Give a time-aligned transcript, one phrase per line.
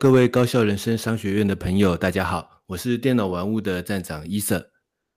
[0.00, 4.70] 各位高校人生商学院的朋友，大家好，我是电脑玩物的站长伊瑟。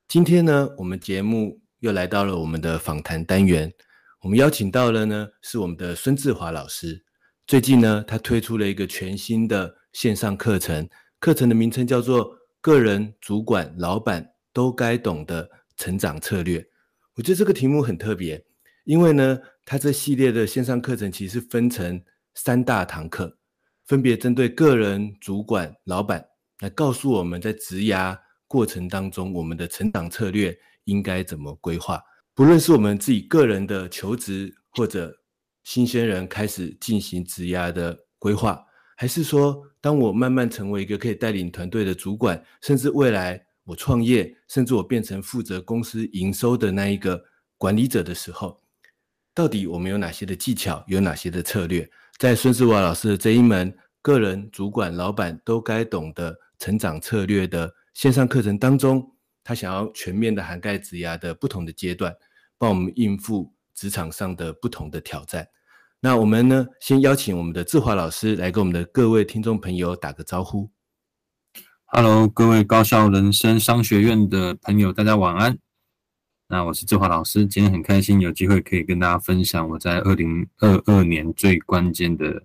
[0.08, 3.72] 今天呢，我们节目又来到了我们的访谈单元，
[4.24, 7.06] 我们邀请到了呢是我们的孙志华老师。
[7.46, 16.60] 最近呢，他推出了一个全新的线上课程，课程的名称叫做《个人、主管、老板都该懂的成长策略》。
[17.14, 18.44] 我觉得这个题目很特别，
[18.86, 22.02] 因为呢，它这系列的线上课程其实分成
[22.34, 23.38] 三大堂课。
[23.92, 26.26] 分别针对个人、主管、老板
[26.62, 32.02] 来告诉我们在职涯过程当中，我们的成长策略应该怎么规划。
[32.34, 35.14] 不论是我们自己个人的求职，或者
[35.66, 38.64] 新鲜人开始进行职涯的规划，
[38.96, 47.22] 还是说，当我慢慢成为一个可以带领团队的主管，甚至未来我创业，甚至我变成负责公司营收的那一个
[47.58, 48.58] 管理者的时候，
[49.36, 51.92] 到底我们有哪些的技巧，有哪些的策略？
[52.22, 62.14] 在孙志华老师的这一门个人、主管、老板都该懂的成长策略的线上课程当中，他想要全面的涵盖职涯的不同的阶段，
[62.60, 65.48] 帮我们应付职场上的不同的挑战。
[66.00, 70.70] 那我们呢，先邀请我们的志华老师来跟我们的各位听众朋友打个招呼。
[71.86, 75.58] Hello，各位高效人生商学院的朋友，大家晚安。
[76.52, 82.44] 那我是志华老师，今天很开心有机会可以跟大家分享我在二零二二年最关键的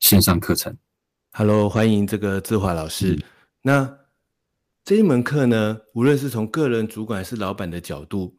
[0.00, 0.76] 线上课程。
[1.30, 3.12] Hello，欢迎这个志华老师。
[3.12, 3.22] 嗯、
[3.62, 3.98] 那
[4.82, 8.36] 这一门课呢，无论是从个人主管还是老板的角度，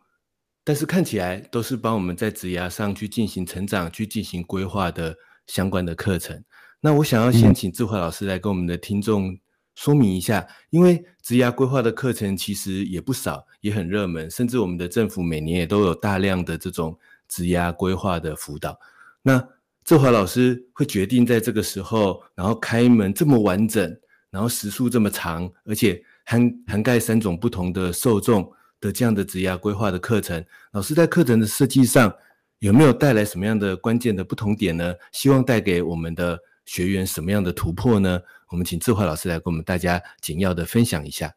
[0.66, 5.16] 但是看起来都是帮我们在职涯上去进行成长、去进行规划的
[5.48, 6.44] 相关的课程。
[6.82, 9.40] 那我想要先请志华老师来跟我们的听众。
[9.76, 16.98] 说明一下，因为职涯规划的课程其实也不少，也很热门，甚至我们的政府每年也都有大量的这种
[17.28, 18.80] 职涯规划的辅导。
[19.22, 19.46] 那
[19.84, 24.00] 志华老师会决定在这个时候，然后开门这么完整，
[24.30, 30.44] 然后时数这么长，而且涵涵盖三种不同的受众的这样的职涯规划的课程。
[30.72, 32.14] 老师在课程的设计上
[32.60, 34.94] 有没有带来什么样的关键的不同点呢？
[35.12, 38.22] 希望带给我们的学员什么样的突破呢？
[38.50, 41.34] 我们请志华老师来跟我们大家简要的分享一下。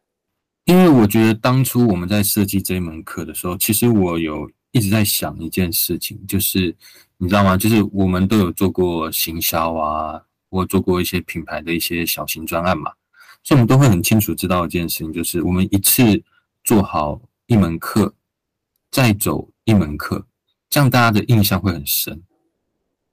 [0.65, 6.75] 因为我觉得当初我们在设计这一门课的时候，其实我有一直在想一件事情，就是
[7.17, 7.57] 你知道吗？
[7.57, 12.91] 就是我们都有做过行销啊，或做过一些品牌的一些小型专案嘛，
[13.43, 16.23] 所以我们都会很清楚知道一件事情，就是我们一次
[16.63, 18.13] 做好一门课，
[18.89, 20.25] 再走一门课，
[20.69, 22.23] 这样大家的印象会很深。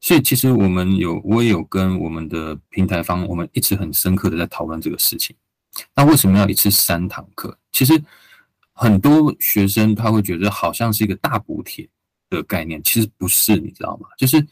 [0.00, 5.35] 所以其实我们有，我也有跟我们的平台方，我们一直很深刻的在讨论这个事情。
[5.94, 7.56] 那为什么要一次三堂课？
[7.73, 8.03] 其实
[8.73, 11.88] 很多学生他会觉得好像是一个大补帖
[12.29, 14.09] 的概念，其实不是，你知道吗？
[14.17, 14.44] 就是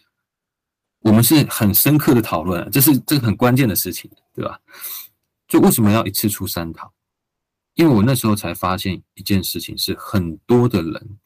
[1.00, 4.60] 我们是很深刻的讨论，这是这个很关键的事情，对吧？
[5.46, 6.90] 就为什么要一次出三堂？
[7.74, 11.18] 因为我那时候才发现一件事情，是很多的人。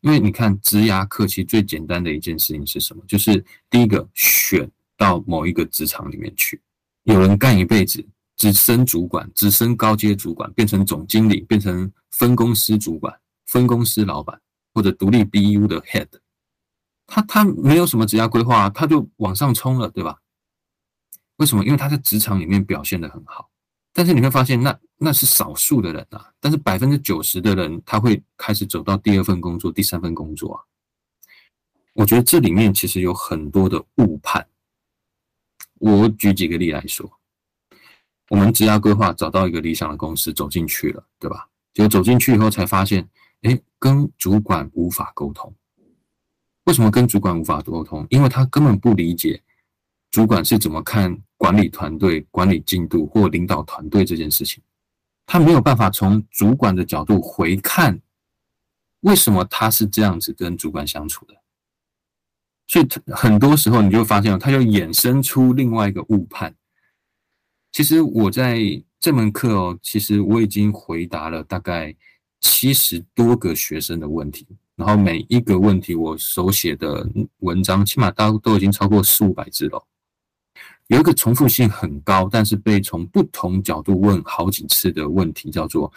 [0.00, 3.02] 因为你看，职涯课其实最简单的一件事情是什么？
[3.06, 6.60] 就是第一个选到某一个职场里面去，
[7.02, 8.04] 有人干一辈子，
[8.38, 14.40] 只升主管，只升高阶主管，变成总经理，变成分公司主管，分公司老板
[14.72, 16.08] 或者独立 BU 的 head，
[17.06, 20.16] 他他没有什么职业规划，他就往上冲了，对吧？
[21.36, 21.64] 为什么？
[21.64, 23.50] 因为他在职场里面表现得很好。
[23.92, 26.32] 但是你会发现那，那是少数的人啊。
[26.38, 30.62] 但是百分之九十的人，他会开始走到第二份工作、第三份工作啊。
[31.94, 34.46] 我觉得这里面其实有很多的误判。
[35.80, 37.10] 我举几个例来说，
[38.28, 41.48] 我们职涯规划找到一个理想的公司，走进去了，对吧？
[41.72, 43.08] 结果走进去以后才发现，
[43.42, 45.54] 哎，跟主管无法沟通。
[46.64, 48.06] 为什么跟主管无法沟通？
[48.10, 49.42] 因为他根本不理解
[50.10, 54.62] 主管是怎么看管理团队、管理进度或领导团队这件事情。
[55.24, 57.98] 他没有办法从主管的角度回看，
[59.00, 61.34] 为什么他是这样子跟主管相处的。
[62.66, 66.54] 所以很多时候你就发现，他就衍生出另外一个误判。
[67.78, 68.58] 其实我在
[68.98, 71.94] 这门课哦，其实我已经回答了大概
[72.40, 74.44] 七十多个学生的问题，
[74.74, 77.08] 然后每一个问题我手写的
[77.38, 79.86] 文章，起码都都已经超过四五百字了。
[80.88, 85.92] 有一个重复性很高，但是被从不同角度问好几次的问题，叫做：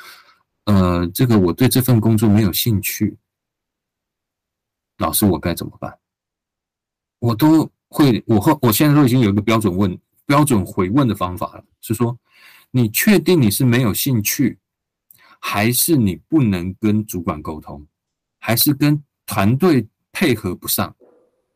[0.65, 3.17] 呃，这个我对这份工作没有兴趣，
[4.99, 5.97] 老师我该怎么办？
[7.17, 9.97] 我都会，我后我现在都已经有一个标准问、
[10.31, 12.17] 标准回问的方法了，是说，
[12.71, 14.57] 你确定你是没有兴趣，
[15.41, 17.85] 还是你不能跟主管沟通，
[18.39, 20.95] 还是跟团队配合不上，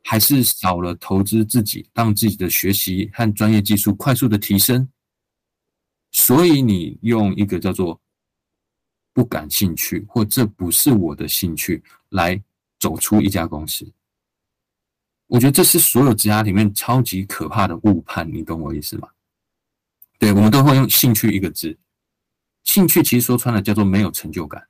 [0.04, 4.90] 还是少了投资自己，让自己的学习和专业技术快速的提升？
[6.12, 8.02] 所以你用一个叫做
[9.14, 12.44] 不感兴趣，或这不是我的兴趣，来
[12.78, 13.90] 走出一家公司。
[15.28, 19.10] 我觉得这是所有职涯里面超级可怕的误判，你懂我意思吗？
[20.20, 21.78] 对，我们都会用兴趣一个字，
[22.64, 24.66] 兴趣其实说穿了叫做没有成就感。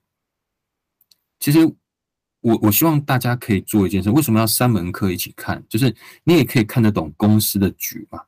[1.39, 1.59] 其实
[2.39, 5.61] 我我希望大家可以做一件事，为什么要三门课一起看？
[5.67, 5.93] 就是
[6.23, 8.23] 你也可以看得懂公司的局嘛，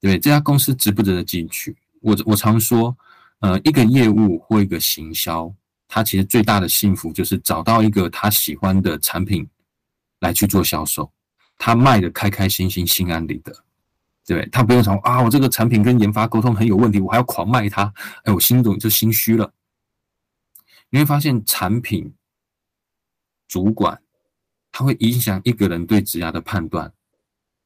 [0.00, 1.74] 对，这家公司值不值得进去？
[2.02, 2.94] 我我常说，
[3.40, 5.52] 呃，一个业务或一个行销，
[5.88, 9.48] 他其实最大的幸福就是找到一个他喜欢的产品。
[10.24, 11.12] 来去做销售，
[11.58, 13.52] 他卖的开开心心、心安理得，
[14.26, 17.92] 对不对，他不用想啊，我这个产品跟研发沟通很有问题，我还要狂卖它，
[18.24, 19.52] 哎，我心中就心虚了。
[20.88, 22.14] 你会发现，产品
[23.46, 24.00] 主管
[24.72, 26.90] 他会影响一个人对职涯的判断，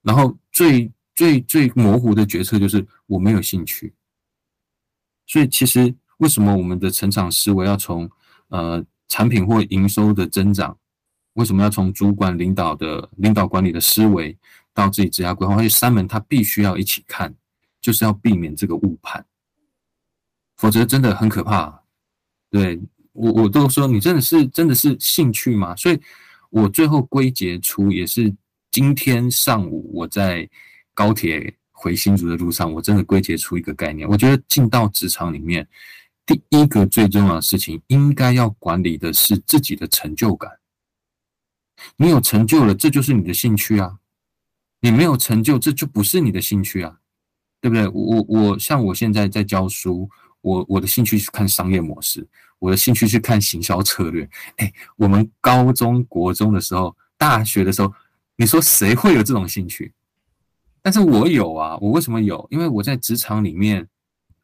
[0.03, 3.95] 然后最最最模糊的决策就是我没有兴趣。
[5.29, 8.11] 所以，其实为什么我们的成长思维要从
[8.49, 10.77] 呃产品或营收的增长？
[11.39, 14.37] 为什么要从主管领导的领导管理的思维
[14.75, 15.55] 到自己职业规划？
[15.55, 17.33] 而且三门他必须要一起看，
[17.81, 19.25] 就是要避免这个误判，
[20.57, 21.81] 否则真的很可怕。
[22.51, 22.81] 对，
[23.13, 25.77] 我我都说你真的是真的是兴趣吗？
[25.77, 26.01] 所以
[26.51, 28.35] 我最后归结出，也是
[28.73, 30.49] 今天上午我在
[30.93, 34.09] 高铁回新竹的路上，我真的归结出一个概念。
[34.09, 35.65] 我觉得进到职场里面，
[36.27, 40.51] 第一个最重要的事情，应该要管理的是自己的成就感。
[41.97, 43.99] 你有成就了，这就是你的兴趣啊！
[44.81, 46.99] 你没有成就，这就不是你的兴趣啊，
[47.61, 47.89] 对不对？
[47.89, 50.09] 我我像我现在在教书，
[50.41, 52.27] 我我的兴趣是看商业模式，
[52.59, 54.29] 我的兴趣是看行销策略。
[54.57, 57.93] 哎，我们高中国中的时候，大学的时候，
[58.37, 59.93] 你说谁会有这种兴趣？
[60.81, 62.47] 但是我有啊，我为什么有？
[62.51, 63.89] 因为我在职场里面，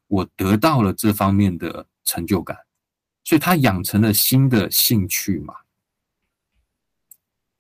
[0.09, 2.57] 我得到了这方面的成就感，
[3.23, 5.55] 所以他养成了新的兴趣嘛。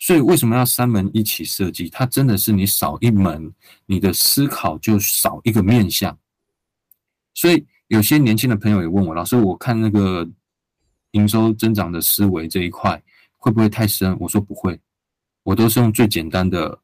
[0.04, 1.88] 所以为什么要三门一起设计？
[1.88, 3.50] 它真的是你少一门，
[3.86, 6.14] 你的思考就少一个面向。
[7.32, 10.28] 所以有些年轻的朋友也问我，老师，我看那个
[11.12, 13.02] 营收增长的思维这一块
[13.38, 14.14] 会不会太深？
[14.20, 14.78] 我说不会，
[15.42, 16.78] 我都是用最简单的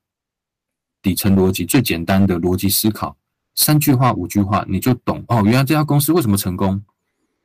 [1.02, 3.14] 底层逻辑，最简单的逻辑思考，
[3.54, 5.42] 三句话五句话你就懂哦。
[5.44, 6.82] 原来这家公司为什么成功？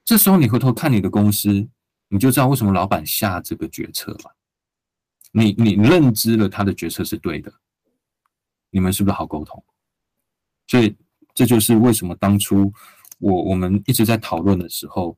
[0.05, 1.67] 这时候你回头看你的公司，
[2.07, 4.33] 你就知道为什么老板下这个决策了。
[5.37, 7.51] 你你认知了他的决策是对的，
[8.69, 9.61] 你们是不是好沟通？
[10.65, 10.95] 所以
[11.33, 12.71] 这就是为什么当初
[13.19, 15.17] 我我们一直在讨论的时候，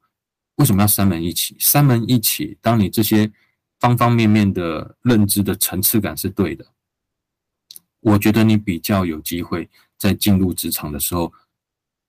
[0.56, 1.56] 为什么要三门一起？
[1.60, 3.32] 三门一起，当你这些
[3.80, 6.66] 方方面面的认知的层次感是对的，
[8.00, 9.70] 我觉得你比较有机会
[10.00, 11.32] 在进入职场的时候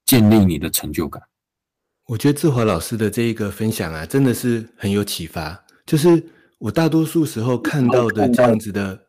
[0.07, 1.23] 建立你的成就感。
[2.07, 6.27] 我觉得志华老师的这一个分享啊，真的是很有启发，就是。
[6.59, 9.07] 我大多数时候看到的这样子的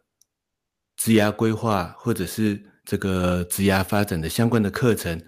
[0.98, 5.20] 职涯规划，或者是这个职涯发展的相关的课程，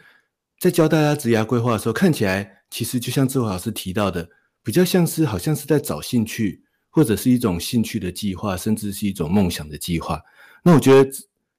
[0.60, 4.30] 在教大家职涯规划的时候，看起来其实就像志华老师提到的，
[4.64, 10.22] 比较像是好像是在找兴趣，或者是一种兴趣的计划，甚至是一种梦想的计划。
[10.64, 11.10] 那我觉得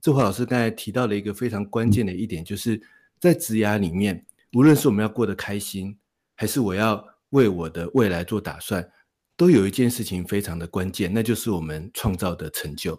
[0.00, 2.80] 志华老师刚才提到了一个非常关键的一点，就是
[3.18, 5.96] 在职涯里面，无论是我们要过得开心，
[6.36, 8.88] 还是我要为我的未来做打算，
[9.36, 12.98] 都有一件事情非常的关键，那就是我们创造的成就，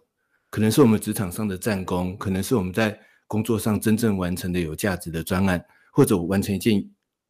[0.49, 6.83] 可能是我们职场上的战功，可能是我们在工作上真正完成的有价值的专案，或者我完成一件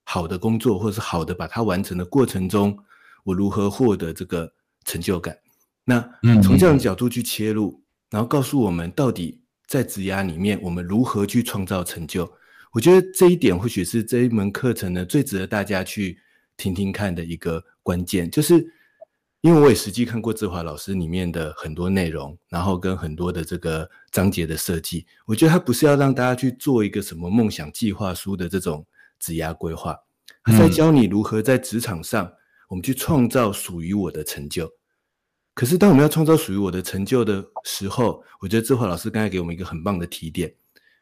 [0.04, 2.78] 好的工作，或是好的把它完成的过程中，
[3.24, 4.52] 我如何获得这个
[4.86, 5.38] 成就感？
[5.86, 6.02] 那
[6.42, 12.32] 从这样的角度去切入，然后告诉我们到底在职涯里面我们如何去创造成就。
[12.72, 16.18] 我觉得这一点或许是这一门课程呢最值得大家去
[16.58, 18.66] 听听看的一个关键，就是
[19.44, 28.86] 因为我也实际看过志华老师里面的很多内容，然后跟很多的这个章节的设计，我觉得他不是要让大家去做一个什么梦想计划书的这种
[29.20, 30.00] 职涯规划，
[30.46, 32.32] 他在教你如何在职场上
[32.70, 34.72] 我们去创造属于我的成就。
[35.54, 40.56] 可是当我们要创造属于我的成就的时候，我觉得志华老师刚才给我们一个很棒的提点。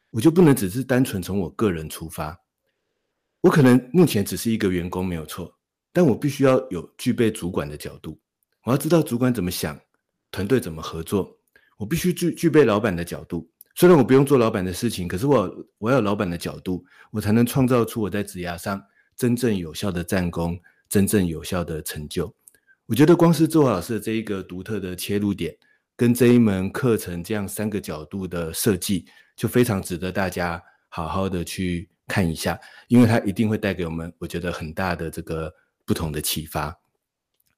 [0.09, 2.37] 我就不能只是单纯从我个人出发，
[3.39, 5.55] 我可能目前只是一个员工没有错，
[5.93, 8.19] 但我必须要有具备主管的角度，
[8.63, 9.79] 我要知道主管怎么想，
[10.31, 11.37] 团队怎么合作，
[11.77, 13.49] 我必须具具备老板的角度。
[13.73, 18.81] 虽然我不用做老板的事情，可是我我要有老板的角度，我才能创造出我在职涯上
[19.15, 22.33] 真正有效的战功，真正有效的成就。
[22.85, 25.55] 我觉得光是周华老师的这一个独特的切入点，
[25.95, 29.05] 跟这一门课程这样三个角度的设计。
[29.35, 35.51] 就非常值得大家好好的去看一下，因为它一定会带给我们，我觉得很大的这个
[35.83, 36.77] 不同的启发。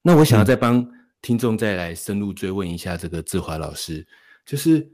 [0.06, 0.86] 那我想要再帮
[1.22, 4.06] 听众再来深入追问一下这个志华老师，
[4.44, 4.86] 就是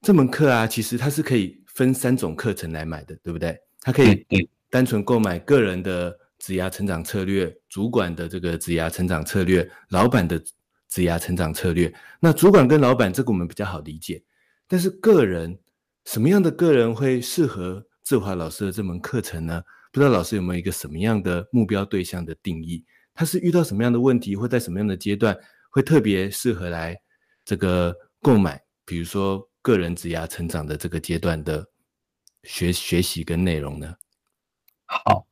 [0.00, 3.54] 这门课啊，其实它是可以分三种课程来买的，对不对？
[3.82, 4.26] 它可以
[4.70, 10.38] 单纯购买个人的职涯成长策略、主管的这个职涯成长策略、老板的
[10.88, 11.94] 职涯成长策略。
[12.18, 14.24] 那主管跟老板这个我们比较好理解，
[14.66, 15.58] 但是个人。
[16.04, 19.62] 什么样的个人会适合志华老师的这门课程呢？
[19.92, 22.82] 不知道老师有没有一个什么样的目标对象的定义？
[23.18, 25.36] 他是遇到什么样的问题，或在什么样的阶段
[25.70, 26.96] 会特别适合来
[27.44, 28.62] 这个购买？
[28.84, 31.66] 比如说个人职涯成长的这个阶段的
[32.44, 33.92] 学学习跟内容呢？
[34.86, 35.26] 好，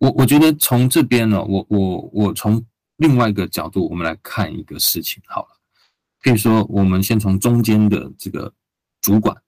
[0.00, 2.66] 我我觉得从这边呢，我我我从
[2.96, 5.60] 另外一个角度，我们来看一个事情好了。
[6.20, 8.52] 可以说，我们先从中间的这个
[9.00, 9.40] 主管。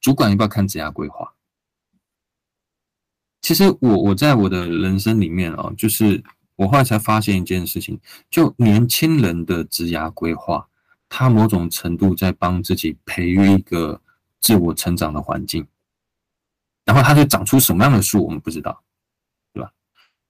[0.00, 1.32] 主管要不要看职涯规划？
[3.42, 6.20] 其实我我在我的人生里面哦，就是
[6.60, 7.98] 我后来才发现一件事情，
[8.28, 10.68] 就年轻人的职涯规划，
[11.08, 13.98] 他某种程度在帮自己培育一个
[14.40, 15.66] 自我成长的环境，
[16.84, 18.82] 然后他就长出什么样的树，我们不知道，
[19.54, 19.72] 对吧？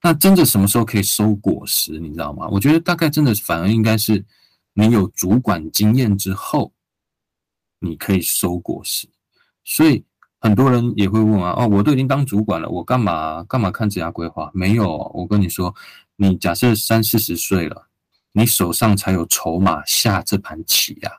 [0.01, 2.47] 那真的什么时候可以收果实，你知道吗？
[2.47, 4.23] 我觉得大概真的反而应该是
[4.71, 6.71] 你有主管经验之后，
[7.79, 9.09] 你可以收果实。
[9.65, 10.05] 所以
[10.39, 14.49] 很多人也会问啊，哦，我都已经当主管了，我干嘛干嘛看职涯规划？
[14.53, 15.75] 没有，我跟你说，
[16.21, 17.87] 你假设三四十岁了，
[18.33, 21.11] 你手上才有筹码下这盘棋呀。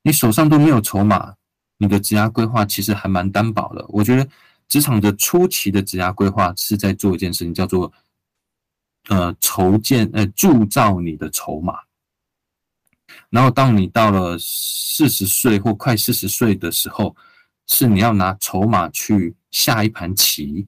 [0.00, 1.34] 你手上都没有筹码，
[1.76, 3.84] 你的职涯规划其实还蛮单薄的。
[3.90, 4.26] 我觉得
[4.66, 7.92] 职场的初期的职涯规划是在做一件事情，叫做
[9.10, 11.74] 呃筹建呃铸造你的筹码。
[13.28, 17.14] 然后，当你到了四十岁或快四十岁的时候，
[17.66, 20.66] 是你要拿筹码去下一盘棋。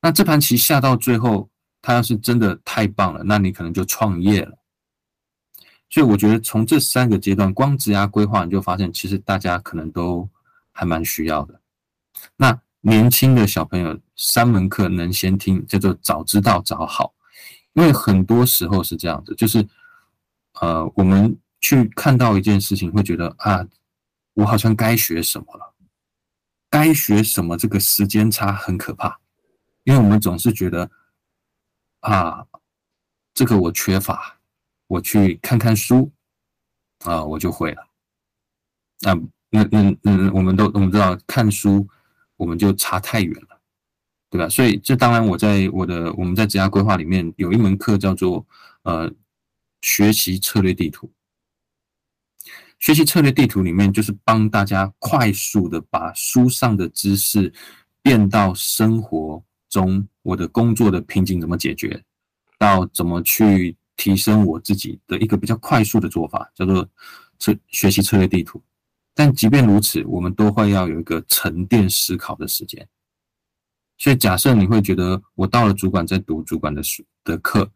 [0.00, 1.48] 那这盘棋下到最后，
[1.82, 4.58] 他要是真的太棒了，那你可能就创业了。
[5.90, 10.28] 所以，我觉得从这三个阶段，光职涯规划，你就发现其实大家可能都
[10.72, 11.60] 还蛮需要的。
[12.36, 17.14] 那年轻的小朋友，三门课能先听，叫做早知道早好，
[17.72, 19.66] 因为很多时候是这样子，就是。
[20.60, 23.64] 呃，我们去看到一件事情，会觉得啊，
[24.34, 25.72] 我好像该学什么了，
[26.68, 27.56] 该学什么？
[27.56, 29.20] 这个时间差很可怕，
[29.88, 30.90] 因为我们总是觉得
[32.00, 32.46] 啊，
[33.32, 34.38] 这个我缺乏，
[34.86, 36.12] 我去看看书
[37.06, 37.88] 啊，我就会了。
[39.00, 39.14] 那
[39.48, 41.88] 那那那，我们都我们知道，看书
[42.36, 43.58] 我们就差太远了，
[44.28, 44.46] 对吧？
[44.46, 48.46] 所以这当然，我在我的我们在职涯规划里面有一门课叫做
[48.82, 49.10] 呃。
[49.80, 51.08] 学习策略地图，
[52.80, 57.54] 学习策略地图里面就是帮大家快速的把书上的知识
[58.02, 62.02] 变到生活中，我的工作的瓶颈怎么解决，
[62.58, 66.88] 到怎么去提升我自己的一个比较快速的做法，叫做
[67.38, 68.62] 策学习策略地图。
[69.14, 72.88] 但即便如此，我们都会要有一个沉淀思考的时间。
[73.96, 77.68] 所以假设你会觉得，我到了主管在读主管的书的课，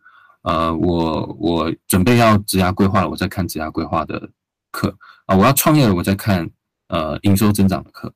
[0.42, 4.30] 呃，我我准备要职涯规划了，我在看职涯规划的
[4.70, 4.96] 课
[5.26, 6.48] 啊，我要创业了，我在看
[6.86, 8.14] 呃营收增长的课。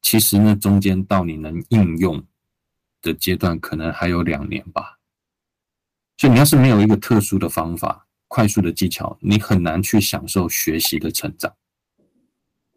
[0.00, 2.24] 其实呢，中间到你能应用
[3.06, 4.98] 的阶段，可能还有两年吧。
[6.18, 11.54] 所以你要是没有一个特殊的方法、快速的技巧，你很难去享受学习的成长。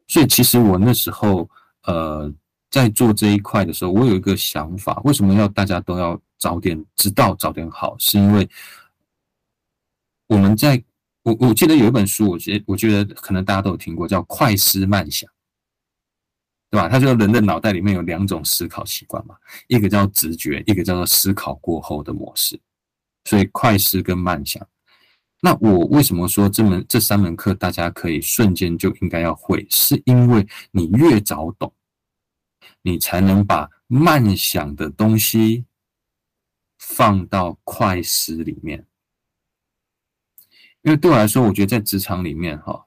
[0.07, 1.49] 所以其实我那时候
[1.83, 2.31] 呃
[2.69, 7.95] 在做这一块的时候，我有一个想法：为什么要大家都要早点知道、早点好？
[7.97, 8.47] 是因为
[10.27, 10.83] 我们在
[11.23, 15.29] 我我记得有一本书，我觉我觉得可能大家都有听过，叫《快思慢想》，
[16.69, 16.87] 对吧？
[16.87, 19.35] 他说人的脑袋里面有两种思考习惯嘛，
[19.67, 22.59] 一个叫直觉，一个叫做思考过后的模式。
[23.25, 24.65] 所以快思跟慢想，
[25.41, 29.67] 那我为什么说这门这三门课大家可以瞬间就应该要会？
[29.69, 31.73] 是因为你越早懂，
[32.81, 35.65] 你才能把慢想的东西
[36.77, 38.85] 放到快思里面。
[40.81, 42.85] 因为对我来说，我觉得在职场里面，哈，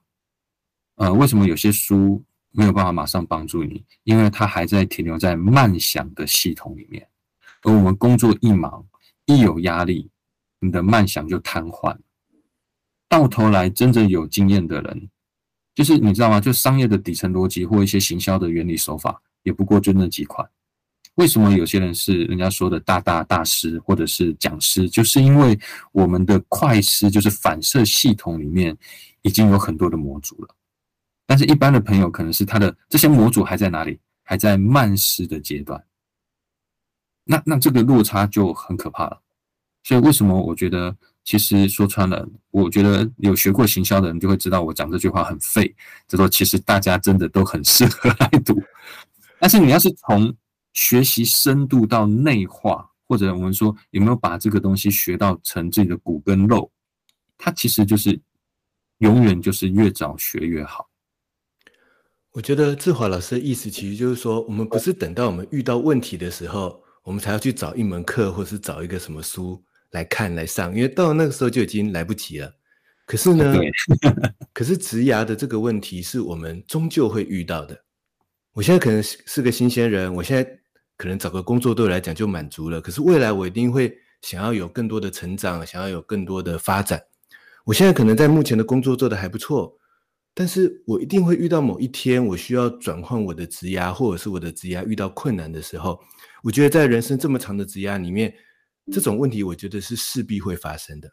[0.97, 3.85] 呃，为什么有些书没有办法马上帮助你？
[4.05, 7.07] 因为它还在停留在慢想的系统里面，
[7.63, 8.87] 而我们工作一忙，
[9.27, 10.09] 一有压力。
[10.65, 11.97] 你的慢想就瘫痪，
[13.09, 15.11] 到头来真正有经验的人，
[15.75, 16.41] 就是你知道吗？
[16.41, 20.49] 就商业的底层逻辑或一些行销的原理手法，也不过就那几款。
[21.17, 24.89] 为什么有些人是人家说的大大大师或者是讲师？
[24.89, 25.59] 就是因为
[25.91, 28.79] 我们的快师就是反射系统里面
[29.23, 30.55] 已经有很多的模组了，
[31.33, 33.99] 但是一般的朋友可能是他的这些模组还在哪里？
[34.23, 35.83] 还在慢失的阶段。
[37.25, 39.19] 那那这个落差就很可怕了。
[39.83, 45.75] 所以为什么我觉得，其实说穿了，我觉得有学过行销的人就会知道，我讲这句话很废。
[46.07, 48.63] 就说其实大家真的都很适合来读，
[49.39, 50.35] 但是你要是从
[50.75, 56.71] 学习深度到内化，或者我们说有没有把这个东西学到成自己的骨跟肉，
[57.39, 58.21] 它其实就是
[58.99, 60.92] 永远就是越早学越好。
[62.33, 69.63] 我觉得志华老师的意思其实就是说，我们不是等到我们遇到问题的时候，我们才要去找一门课，或是找一个什么书。
[69.91, 72.51] 来看来上，因为到那个时候就已经来不及了。
[73.05, 73.55] 可是呢，
[74.55, 77.79] 可是植牙的这个问题是我们终究会遇到的。
[78.55, 80.51] 我现在可能是个新鲜人，我现在
[80.97, 82.81] 可能找个工作对我来讲就满足了。
[82.81, 86.99] 可是未来我一定会想要有更多的成长，想要有更多的发展。
[87.67, 89.77] 我现在可能在目前的工作做得还不错，
[90.35, 96.01] 但是我一定会遇到某一天我需要转换我的职涯，或者是我的职涯遇到困难的时候。
[96.43, 98.35] 我觉得在人生这么长的职涯里面。
[98.91, 101.09] 这种问题，我觉得是势必会发生的。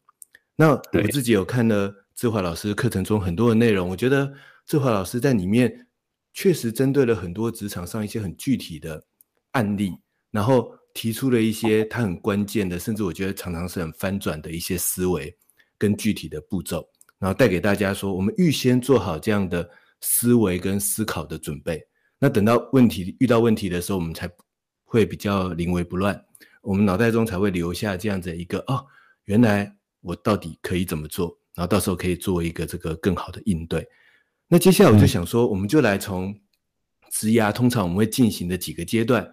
[0.55, 4.33] 那我自己有看了志华老师课程中很多的内容，我觉得
[4.65, 5.87] 志华老师在里面
[6.33, 9.05] 确实针对了很多职场上一些很具体的
[9.51, 9.95] 案例，
[10.31, 15.37] 然后提出了一些他很关键的，甚至我觉得常常是很翻转的一些思维
[15.77, 16.83] 跟具体的步骤，
[17.19, 19.69] 然后带给大家说，我们预先做好这样的
[20.01, 21.79] 思维跟思考的准备，
[22.17, 24.29] 那等到问题遇到问题的时候，我们才
[24.85, 26.19] 会比较临危不乱。
[26.61, 28.85] 我们脑袋中才会留下这样子一个哦，
[29.25, 33.87] 原来我到底可以怎么做，然后到时候可以做一个这个更好的应对。
[34.47, 36.33] 那接下来我就想说，我们就来从
[37.11, 39.29] 职涯通常我们会进行的几个阶段，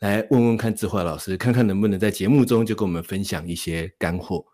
[0.00, 4.44] 来问问看智慧老师，看看能不能在节目中就跟我们分享一些干货。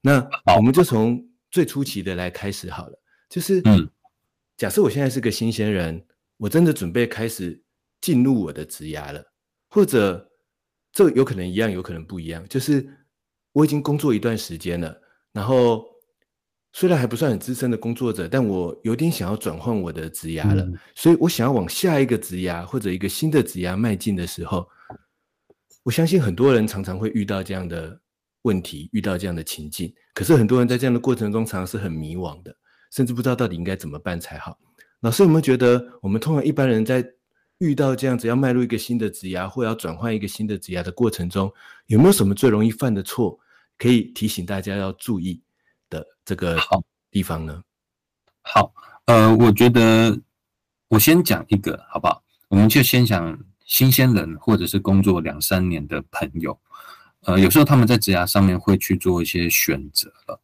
[0.00, 3.88] 那我们就从最初期的来开始好了，就是嗯，
[4.56, 6.04] 假设我现在是个新鲜人，
[6.36, 7.62] 我真的准备开始
[8.00, 9.24] 进入我的职涯了，
[9.68, 10.26] 或者。
[10.92, 12.44] 这有可能一样，有可能不一样。
[12.48, 12.84] 就是
[13.52, 15.00] 我已经工作一段时间了，
[15.32, 15.84] 然后
[16.72, 20.64] 虽然还不算很资深的工作者，但我有点想要转换我的职涯了。
[20.64, 24.68] 嗯、所以我想要往下一个职涯或者一个新的职涯迈进的时候，
[25.84, 27.96] 我相信很多人常常会遇到这样的
[28.42, 29.92] 问题，遇到这样的情境。
[30.14, 32.56] 可是很多人在这样的过程中，常常是很迷惘的，
[32.90, 34.58] 甚至不知道到底应该怎么办才好。
[35.00, 37.04] 老师有没有觉得，我们通常一般人在
[37.58, 41.52] 遇到这样子要迈入一个新的职涯，或要转换一个新的职涯的过程中，
[41.86, 43.38] 有没有什么最容易犯的错，
[43.78, 45.42] 可以提醒大家要注意
[45.88, 46.58] 的这个
[47.10, 47.62] 地方呢？
[48.42, 48.72] 好，好，
[49.06, 50.18] 呃，我觉得
[50.88, 52.22] 我先讲一个好不好？
[52.48, 56.58] 我们就先讲新鲜人或者是工作两三年的朋友，
[57.22, 60.40] 呃，有时候他们在职涯上面会去做一些选择了。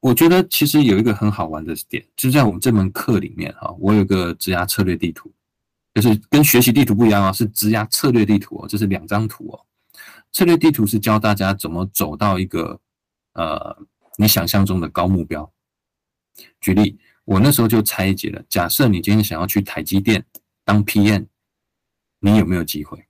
[0.00, 5.32] 我觉得其实有一个很好玩的点，就在我们这门课里面哈，我有个职涯策略地图。
[5.94, 9.66] 就是跟学习地图不一样啊，是职涯策略地图哦，这是两张图哦。
[10.30, 12.78] 策略地图是教大家怎么走到一个
[13.32, 13.76] 呃
[14.16, 15.50] 你想象中的高目标。
[16.60, 20.24] 举例，我那时候就拆解了，假设你今天想要去台积电
[20.64, 21.26] 当 PM，
[22.20, 23.07] 你有没有机会？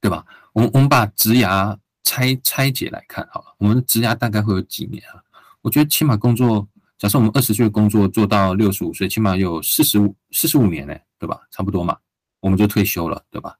[0.00, 0.24] 对吧？
[0.52, 5.22] 我们我们把职涯拆拆解来看好了，我们职涯大概会有几年啊？
[5.60, 11.40] 我觉得起码工作，假设我们二十岁工作做到六十五岁，起码有四十五四十五年呢，对吧？
[11.50, 11.98] 差不多嘛，
[12.40, 13.58] 我们就退休了，对吧？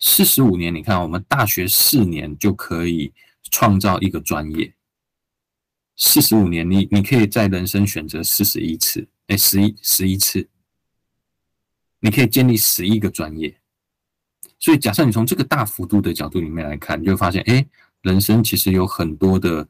[0.00, 3.12] 四十五年，你看我们大学四年就可以
[3.50, 4.74] 创造一个专业，
[5.94, 10.48] 四十五年你，你你可以在人生选择四十一次，哎，十一十一次，
[12.00, 13.59] 你可以建立十一个专业。
[14.60, 17.66] 所以，假设你从这个大幅度的角度里面来看，你就会发现，哎，
[18.02, 19.66] 人生其实有很多的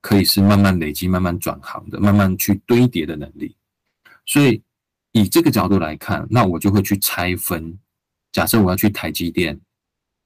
[0.00, 3.56] 可以是慢慢累积、慢慢转行的、慢慢去堆叠的能力。
[4.26, 4.60] 所以，
[5.12, 7.78] 以这个角度来看，那我就会去拆分。
[8.32, 9.60] 假设我要去台积电，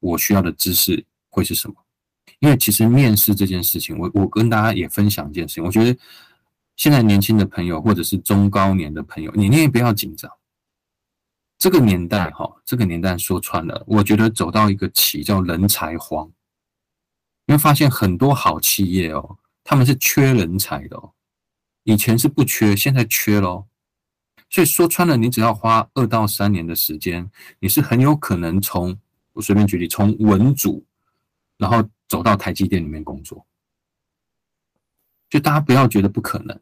[0.01, 1.75] 我需要的知识会是什么？
[2.41, 5.99] 因为其实面试这件事情，我我跟大家也分享一件事情，我觉得
[6.77, 10.31] 现在年轻的朋友或者是中高年的朋友，你你也不要紧张。
[11.59, 16.31] 这个年代，哈，这个年代说穿了，我觉得走到一个期叫人才荒。
[17.47, 21.13] 你会发现很多好企业哦，他们是缺人才的哦，
[21.85, 23.69] 以前是不缺，现在缺咯。
[24.51, 28.99] 所以说穿了，你只要花二到三年的时间，你是很有可能从
[29.33, 30.85] 我随便举例，从文组，
[31.57, 33.47] 然后走到台积电里面工作。
[35.31, 36.61] 就大家不要觉得不可能。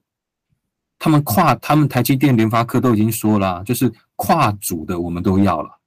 [1.05, 5.79] 他们跨，他们台积电、联发科都已经说了，就是跨组的我们都要了，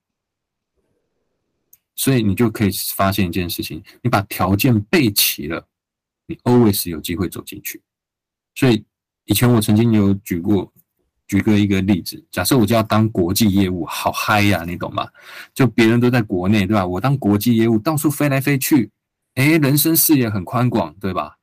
[1.95, 5.67] 所以你就可以发现一件事情：你把条件备齐了，
[6.27, 7.81] 你 always 有机会走进去。
[8.53, 8.85] 所以
[9.25, 10.71] 以前我曾经有举过，
[11.27, 15.09] 举个一个例子，假设我就要当国际业务，好嗨呀，你懂吗？
[15.51, 16.85] 就别人都在国内，对吧？
[16.85, 18.91] 我当国际业务，到处飞来飞去，
[19.33, 21.39] 诶，人生视野很宽广，对吧？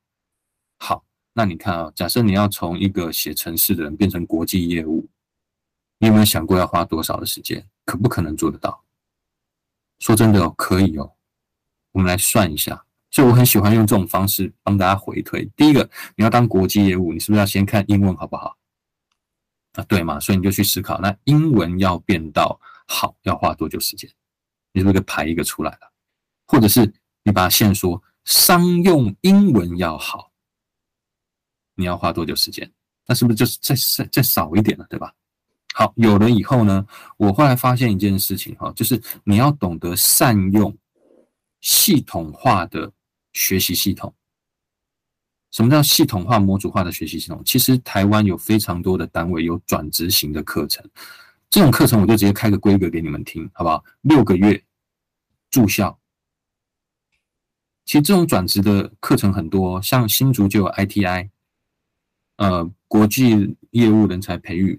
[0.77, 1.03] 好。
[1.37, 5.05] 那你看啊，假设你要从一个写程式的人变成国际业务，
[5.99, 7.67] 你有没有想过要花多少的时间？
[7.83, 8.85] 可不可能做得到？
[9.99, 11.11] 说真的哦，可以哦。
[11.91, 15.43] 我们来算一下，所以我很喜欢用这种方式帮大家回推。
[15.57, 18.57] 第一个，你要当国际业务，你是不是要先看英文好不好？
[19.73, 24.09] 啊，对嘛，所以你就去思考，那英文要变到好要花多久时间？
[24.71, 25.91] 你是不是排一个出来了？
[26.47, 26.93] 或者是
[27.23, 30.31] 你把它现说商用英文要好？
[31.75, 32.71] 你要花多久时间？
[33.07, 35.13] 那是不是就是再再再少一点了，对吧？
[35.75, 36.83] 好，有了以后呢，
[37.17, 40.75] 我后来发现一件事情哈，就是你要懂得善用
[41.61, 42.91] 系统化的
[43.33, 44.11] 学习系统。
[45.51, 47.41] 什么叫系统化、模组化的学习系统？
[47.45, 50.83] 其实台湾有非常多的单位有转职型的课程，
[51.49, 53.83] 这种课程我就直接开个规格给你们听，好不好？
[54.01, 54.63] 六个月
[55.51, 55.99] 住校。
[57.85, 61.29] 其实这种转职的课程很多，像新竹就有 ITI。
[62.37, 64.77] 呃，国际业务人才培育，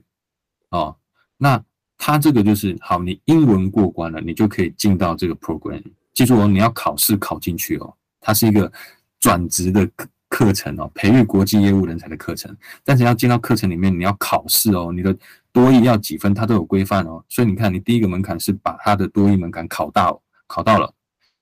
[0.68, 0.94] 哦，
[1.38, 1.62] 那
[1.96, 5.82] 他这个就是好，你英文过关了，你就可以进到这个 program。
[6.12, 8.70] 记住哦，你要考试考进去哦，它是一个
[9.18, 12.54] 转职的课课程哦，培育国际业务人才的课程。
[12.84, 15.16] 但是要进到课程里面，你要考试哦，你的
[15.50, 17.24] 多益要几分，它都有规范哦。
[17.28, 20.92] 所以你看，你第一个门槛是把它的多益门槛考到，考到了，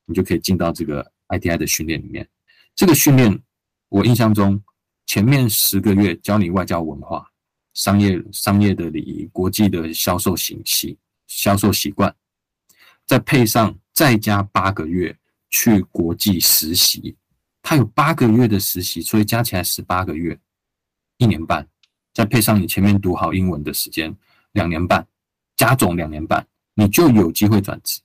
[0.07, 2.29] 你就可以进到这个 ITI 的训练里面。
[2.77, 3.37] 这个训练，
[3.89, 4.63] 我印象中。
[5.15, 7.31] 前面十个月教你外交文化、
[7.73, 10.97] 商业、商业的礼仪、国际的销售形式、
[11.29, 12.13] 销售习惯，
[13.07, 15.17] 再配上再加八个月
[15.51, 17.17] 去国际实习，
[17.63, 20.37] 他有八个月的实习，所以加起来十八个月，
[21.19, 21.69] 一年半，
[22.13, 24.13] 再配上你前面读好英文的时间，
[24.51, 25.07] 两年半，
[25.57, 28.01] 加总两年半，你就有机会转职。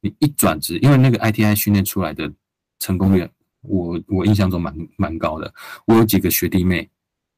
[0.00, 2.32] 你一转职，因为那个 ITI 训练出来的
[2.78, 3.28] 成功率。
[3.62, 5.52] 我我印象中蛮蛮高的，
[5.86, 6.88] 我有几个学弟妹，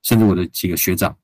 [0.02, 1.16] 甚至我的几个学长，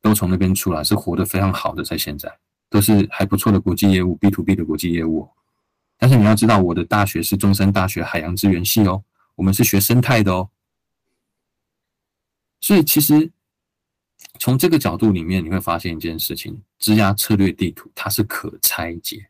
[0.00, 2.38] 都从那边出来，是活得非常好的，在现在
[2.68, 5.28] 都是还不错的国际业务，B to B 的国际业务。
[5.96, 9.04] 但是你要知道，我的大学是中山大学海洋资源系哦，
[9.36, 10.50] 我们是学生态的哦。
[12.60, 13.30] 所以其实
[14.38, 19.28] 从这个角度里面，你会发现一件事情：职涯策略地图它是可拆解。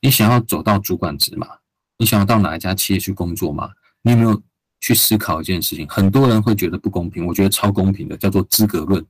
[0.00, 1.48] 你想要走到主管职吗？
[1.96, 3.70] 你想要到哪一家企业去工作吗？
[4.02, 4.42] 你有没有
[4.80, 5.88] 去思考一件事情？
[5.88, 9.04] 很多人会觉得不公平，我觉得超公平的，叫做资格论。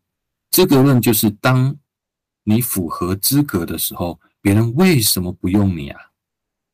[0.51, 1.75] 资格论就是当
[2.45, 5.99] 你符合资格的时候，别人为什么不用你啊？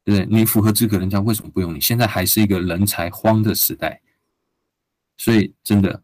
[0.04, 0.38] 对不对？
[0.38, 1.80] 你符合资格，人家为什么不用你？
[1.80, 4.00] 现在还是一个人才荒的时代，
[5.16, 6.02] 所以真的，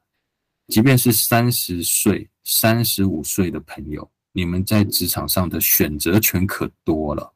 [0.68, 7.33] 即便是三十岁、三十五岁的朋友，你们在职场上的选择权可多了，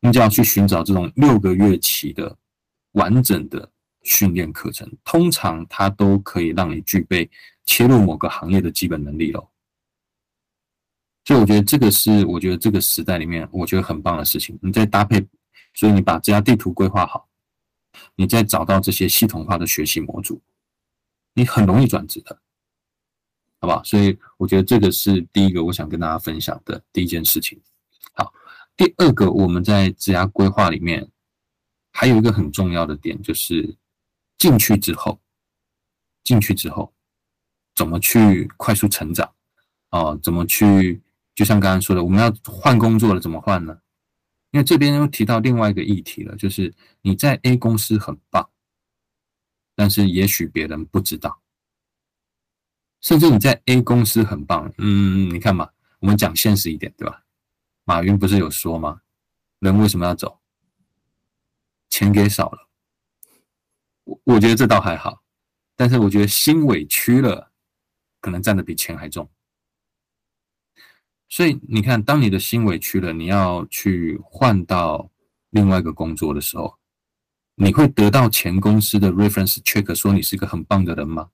[0.00, 2.36] 你就要去寻找这种六个月期的
[2.92, 3.68] 完整的。
[4.02, 7.30] 训练课程通常它都可以让你具备
[7.64, 9.48] 切入某个行业的基本能力喽，
[11.24, 14.58] 所以我觉得这个是我觉得这个时代里面我觉得很棒的事情。
[14.62, 15.24] 你再搭配
[15.74, 17.28] 所以你把职涯地图规划好，
[18.16, 20.40] 你再找到这些系统化的学习模组，
[21.34, 22.40] 你很容易转职的，
[23.60, 23.84] 好不好？
[23.84, 27.60] 所以我觉得这个是第一个我想跟大家分享的第一件事情。
[28.14, 28.32] 好，
[28.76, 31.08] 第二个我们在职涯规划里面
[31.92, 33.76] 还有一个很重要的点，就是
[34.40, 35.20] 进去之后，
[36.24, 36.92] 进去之后
[37.74, 39.32] 怎么去快速成长
[39.90, 40.20] 啊、哦？
[40.22, 41.00] 怎么去？
[41.32, 43.80] 就像刚刚说的，我们要换工作了，怎么换呢？
[44.50, 48.50] 因为这边又提到另外一个议题了，就是你在 A 公司很棒，
[49.76, 51.40] 但是也许别人不知道，
[53.00, 57.22] 甚至你在 A 公司很棒，嗯，你看嘛，我们讲现实一点，对吧？
[57.84, 59.00] 马云不是有说吗？
[59.60, 60.40] 人为什么要走？
[61.90, 62.69] 钱给少了。
[64.24, 65.22] 我觉得这倒还好，
[65.76, 67.50] 但是我觉得心委屈了，
[68.20, 69.28] 可能占的比钱还重。
[71.28, 75.10] 所以你看，当你的心委屈了，你要去换到
[75.50, 76.76] 另外一个工作的时候，
[77.54, 81.30] 你会得到前公司的 reference check 说你是一个很棒的人吗？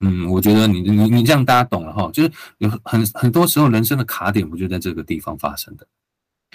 [0.00, 5.88] 嗯，我觉得你你你这样大家懂了哈，就是有很很多时候人生的卡点不就在这个地方发生的？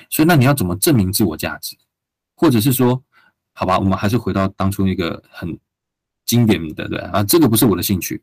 [0.09, 1.75] 所以那你要怎么证明自我价值？
[2.35, 3.03] 或者是说，
[3.53, 5.57] 好吧，我们还是回到当初那个很
[6.25, 8.21] 经典的对啊，这个不是我的兴趣，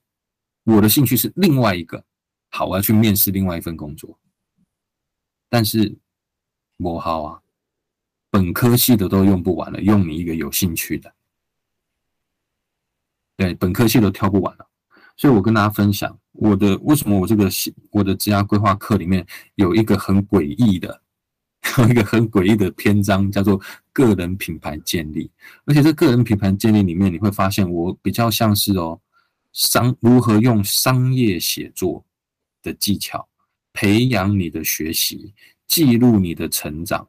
[0.65, 2.05] 我的兴趣是另外一个。
[2.53, 4.19] 好，我要去面试另外一份工作，
[5.49, 5.97] 但是
[6.79, 7.41] 我好啊，
[8.29, 11.15] 本科系的都用不完了，用你一个有兴趣的，
[13.37, 14.69] 对，本科系都挑不完了，
[15.17, 17.49] 所以我跟大家分享我的为什么我这个
[17.93, 21.01] 我的职涯规划课里面有一个很诡异的，
[21.79, 23.61] 有一个很诡异的篇章叫做
[23.93, 25.31] 个人品牌建立，
[25.65, 29.01] 而且这个人品牌建立里面你会发现我比较像是哦
[29.53, 32.05] 商如何用商业写作。
[32.63, 33.27] 的技巧，
[33.73, 35.33] 培养你的学习，
[35.67, 37.09] 记录你的成长，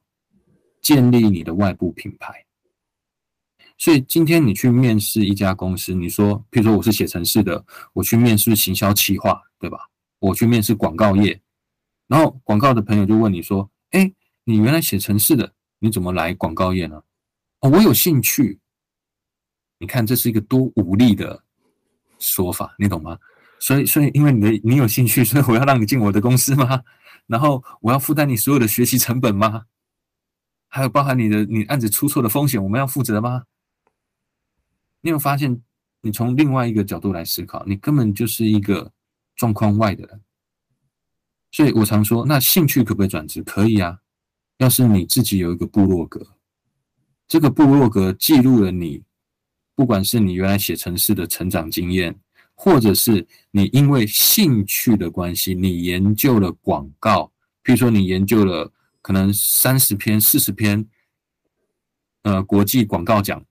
[0.81, 2.45] 建立你的外部品牌。
[3.77, 9.89] 所以今天你去面试一家公司，你说，譬如说我是写程式的，我去面试行销企划，对吧？
[10.19, 11.41] 我去面试广告业，
[12.07, 13.69] 然后广告的朋友就问你说：“，
[14.51, 17.01] 你原来写城市的，你怎么来广告业呢？”
[17.61, 18.59] 哦，我有兴趣。
[19.77, 21.43] 你看，这是一个多无力的
[22.19, 23.17] 说法，你懂吗？
[23.59, 26.83] 所以，所以，因为你的你有兴趣，所以我要让你进我的公司吗？
[27.27, 29.65] 然后我要负担你所有的学习成本吗？
[30.67, 33.45] 还有包含你的你案子出错的风险，我们要负责吗？
[35.01, 35.61] 你有发现，
[36.01, 38.91] 你从另外一个角度来思考，你根本就是一个
[39.35, 40.21] 状况外的人。
[41.51, 43.41] 所以我常说，那兴趣可不可以转职？
[43.43, 44.00] 可以啊。
[44.61, 46.35] 要是你自己有一个部落格，
[47.27, 49.01] 这个部落格记录了你，
[49.75, 52.19] 不管是你原来写城市的成长经验。
[52.53, 57.31] 或者是你因为兴趣的关系，你研究了广告，
[57.63, 58.71] 比如说你研究了
[59.01, 60.87] 可能三十篇、四十篇，
[62.21, 63.43] 呃，国际广告奖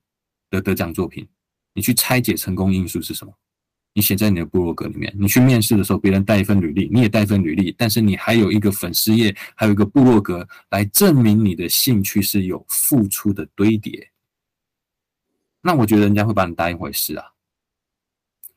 [0.49, 1.27] 的得奖作品，
[1.73, 3.33] 你去拆解成功因素是什么？
[3.93, 5.13] 你写在你的部落格里面。
[5.17, 14.11] 你去面试的时候，别人带一份履历，你也带一份履历，但是你还有一个粉丝页，还有一个部落格来证明你的兴趣是有付出的堆叠。
[15.61, 17.25] 那我觉得人家会把你当一回事啊，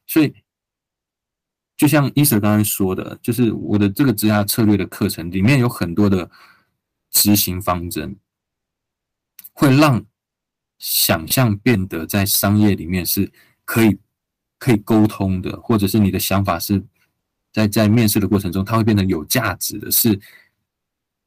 [0.06, 0.34] 所以。
[1.76, 6.30] 就像伊瑟刚才说的，就是我的这个职涯策略的课程里面有很多的
[7.10, 8.16] 执行方针，
[9.52, 10.06] 会让
[10.78, 13.30] 想象变得在商业里面是
[13.64, 13.98] 可以
[14.64, 16.82] 可以沟通的，或者是你的想法是
[17.52, 20.18] 在在面试的过程中，它会变得有价值的，是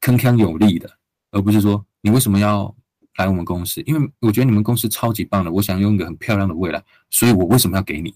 [0.02, 0.90] 铿锵有力的，
[1.30, 2.76] 而不是说你为什么要
[3.18, 3.80] 来我们公司？
[3.82, 8.16] 因为我觉得你们公司超级棒的，我想用一个很漂亮的未来，所以我为什么要给你，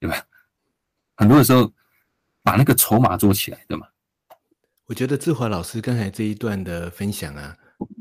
[0.00, 0.16] 对吧？
[1.16, 1.70] 很多的时候，
[2.42, 3.86] 把那个筹码做起来，对吗？
[4.86, 7.54] 我觉得志华老师刚才这一段的分享啊，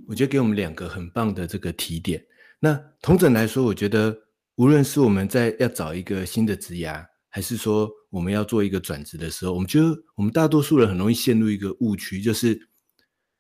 [0.08, 2.26] 我觉得给我们两个很棒的这个提点。
[2.62, 4.18] 那同整来说，我觉得
[4.62, 12.69] 无论是我们在要找一个新的职涯，还是说我们要做一个转职的时候，我们觉得我们大多数人很容易陷入一个误区，就是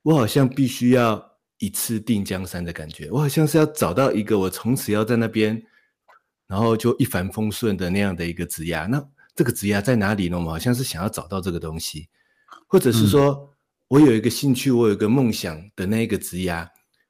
[0.01, 1.23] 我好像必须要
[1.59, 5.61] 一次定江山的感觉，我好像是要找到一个我从此要在那边，
[6.47, 8.87] 然后就一帆风顺的那样的一个职涯。
[8.87, 10.37] 那这个职业在哪里呢？
[10.37, 12.09] 我们好像是想要找到这个东西，
[12.65, 13.47] 或者是说
[13.89, 16.67] 我有一个兴趣，我有一个梦想的那一个职业，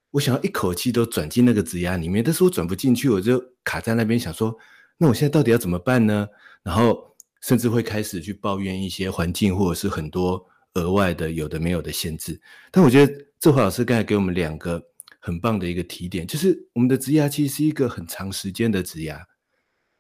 [0.10, 4.56] 我想要一口气都转进那个职业里面，但是我转不进去，我就卡在那边，想说，
[4.98, 6.28] 那我现在到底要怎么办呢？
[6.64, 12.40] 然后甚至会开始去抱怨一些环境，或者是很多额外的有的没有的限制。
[12.72, 14.82] 但我觉得志华老师刚才给我们两个
[15.20, 19.20] 很棒的一个提点，就是我们的职涯其实是一个很长时间的职涯。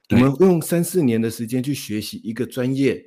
[0.09, 3.01] 我们用三四年的时间去学习一个专业，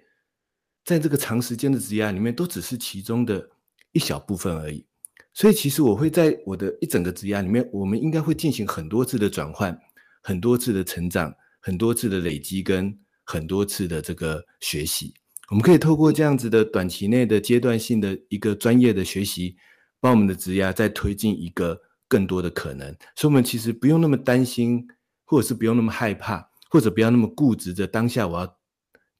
[0.85, 3.51] 在这个长时间的职涯里面，都只是其中的
[3.93, 4.87] 一小部分而已。
[5.35, 9.79] 所以其实我会在我的一整个职涯里面，我们应该会进行很多次的转换，
[10.25, 15.15] 很多次的成长，很多次的累积，跟很多次的这个学习。
[15.51, 19.55] 我们可以透过这样子的短期内的阶段性的一个专业的学习，
[20.01, 22.89] 帮我们的职涯再推进一个更多的可能。
[23.15, 24.89] 所以，我们其实不用那么担心，
[25.25, 28.57] 或者是不用那么害怕，或者不要那么固执着当下我要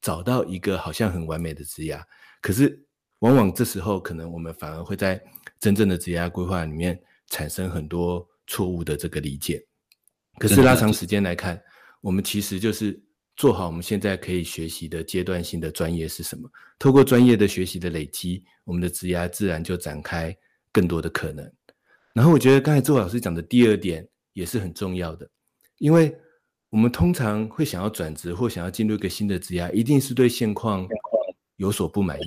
[0.01, 2.01] 找到一个好像很完美的职涯。
[2.41, 2.83] 可是，
[3.19, 5.21] 往往这时候，可能我们反而会在
[5.59, 9.63] 真正的职涯规划里面产生很多错误的这个理解。
[10.37, 11.61] 可是拉长时间来看，
[12.01, 13.01] 我们其实就是。
[13.37, 16.49] 做好我们现在可以学习的阶段性的专业是什么？
[16.79, 20.33] 透过专业的学习的累积，我们的职涯自然就展开
[20.71, 21.51] 更多的可能。
[22.13, 25.29] 然后我觉得刚才周老师讲的第二点也是很重要的，
[25.79, 26.17] 因为
[26.69, 30.87] 我们通常会想要转职或想要进入一个新的职涯，一定是对现况
[31.57, 32.25] 有所不满意。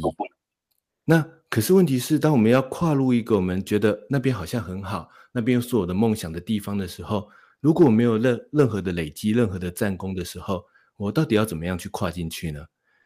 [1.07, 10.65] 那可是问题是，当我们要跨入一个我们觉得那边好像很好，那边又是我的梦想的地方的时候，如果我没有任任何的累积、任何的战功的时候，
[10.97, 12.65] 我到底要怎么样去跨进去呢？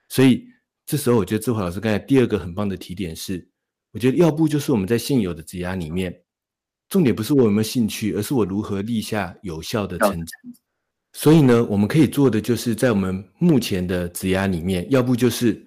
[0.08, 0.46] 所以
[0.84, 3.48] 这时候，我觉得志华老师刚才第二个很棒的提点是，
[3.92, 6.22] 我觉得要不就是我们在现有的职涯里面，
[6.88, 10.32] 重点不是我有没有兴趣，而是我如何立下有效的成绩。
[11.14, 15.62] 所以呢，我们可以做的就是在我们目前的职涯里面，要不就是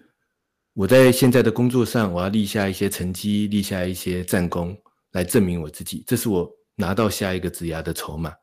[0.74, 4.76] 我在现在的工作上，我要立下一些成绩，立下一些战功，
[5.12, 8.34] 来证明我自己，这是我拿到下一个职涯的筹码。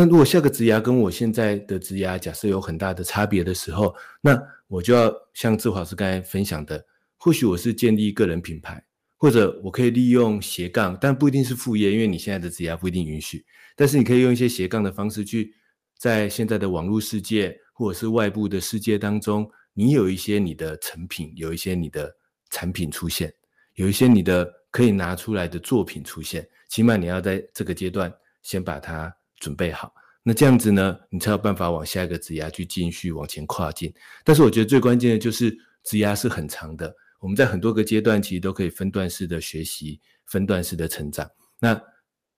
[0.00, 6.82] 那如果下个职涯跟我现在的职涯假设有很大的差别的时候，那我就要像志华老师刚才分享的，
[7.18, 8.82] 或许我是建立个人品牌，
[9.18, 13.44] 或者我可以利用斜杠，但不一定是副业，因为你现在的职涯不一定允许。
[13.76, 15.54] 但是你可以用一些斜杠的方式去，
[15.98, 22.10] 在现在的网络世界或者是外部的世界当中，你有一些你的成品，有一些你的
[22.48, 23.30] 产品出现，
[23.74, 28.10] 有一些你的可以拿出来的作品出现，起码你要在这个阶段
[28.40, 29.14] 先把它。
[29.40, 33.92] 准备好，那这样子呢，你才有办法往下一个职涯去继续往前跨进。
[34.22, 35.50] 但是我觉得最关键的就是
[35.82, 41.28] 职涯是很长的，我们在很多个阶段其实都可以分段式的学习，分段式的成长。
[41.58, 41.80] 那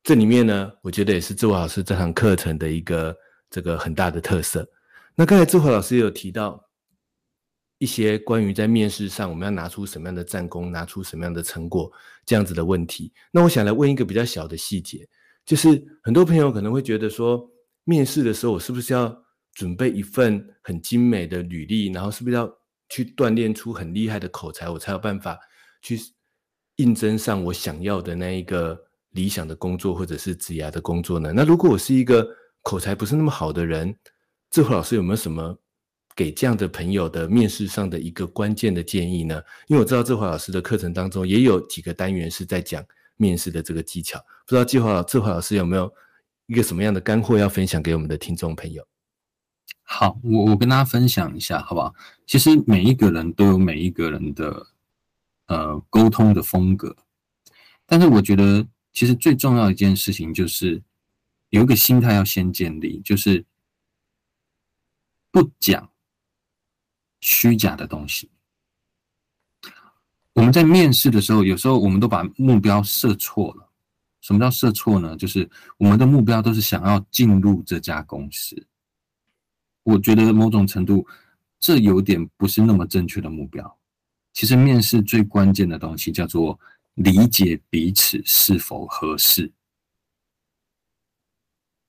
[0.04, 3.14] 这里面呢，我觉得也是志华老师这堂课程的一个
[3.50, 4.66] 这个很大的特色。
[5.14, 6.64] 那刚才志华老师也有提到
[7.78, 11.90] 一些关于在面试上我们要拿出什么样的战功，拿出什么样的成果
[12.24, 13.12] 这样子的问题。
[13.32, 15.08] 那我想来问一个比较小的细节。
[15.44, 17.50] 就是很多朋友可能会觉得说，
[17.84, 19.14] 面试的时候我是不是要
[19.54, 22.50] 准备一份很精美的履历，然后是不是要
[22.88, 25.38] 去锻炼出很厉害的口才，我才有办法
[25.82, 25.98] 去
[26.76, 31.32] 应征上我想要的那一个理想的工作或者是职涯的工作呢？
[31.34, 32.26] 那如果我是一个
[32.62, 33.94] 口才不是那么好的人，
[34.50, 35.58] 志华老师有没有什么
[36.14, 39.42] 给这样的朋友的面试上的一个关键的建议呢？
[39.66, 42.84] 因为我知道志华老师的课程当中也有几个单元是在讲。
[43.22, 45.92] 面试的这个技巧，不知道志华志华老师有没有
[46.46, 48.84] 一个什么样的干货要分享给我们的听众朋友？
[49.84, 51.94] 好，我我跟大家分享一下，好不好？
[52.26, 54.66] 其实每一个人都有每一个人的
[55.46, 56.96] 呃沟通的风格，
[57.86, 60.82] 但是我觉得其实最重要一件事情就是
[61.50, 63.44] 有一个心态要先建立，就是
[65.30, 65.90] 不讲
[67.20, 68.30] 虚假的东西。
[70.34, 73.68] 我们在面试的时候，有时候我们都把目标设错了。
[74.20, 75.16] 什么叫设错呢？
[75.16, 78.66] 就是我们的目标都是想要进入这家公司。
[79.82, 81.04] 我觉得某种程度，
[81.58, 83.78] 这有点不是那么正确的目标。
[84.32, 86.58] 其实面试最关键的东西叫做
[86.94, 89.52] 理解彼此是否合适。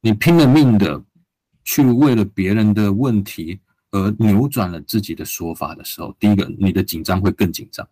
[0.01, 1.01] 你拼了命的
[1.63, 3.59] 去为了别人的问题
[3.91, 7.87] 而扭转了自己的说法的时候，第一个，你的紧张会更紧张。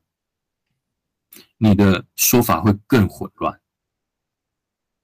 [1.57, 3.59] 你的说法会更混乱，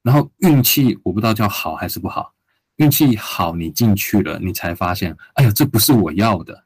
[0.01, 2.33] 然后运气我不知道叫好还是不好。
[2.77, 6.65] 运气好，你进去了，你才发现，哎呀，这不是我要的。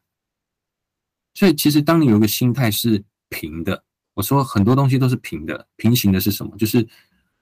[1.34, 3.82] 所以其实当你有一个心态是平的，
[4.14, 6.58] 我说很多东西都是平的，平行的是什么？
[6.58, 6.86] 就是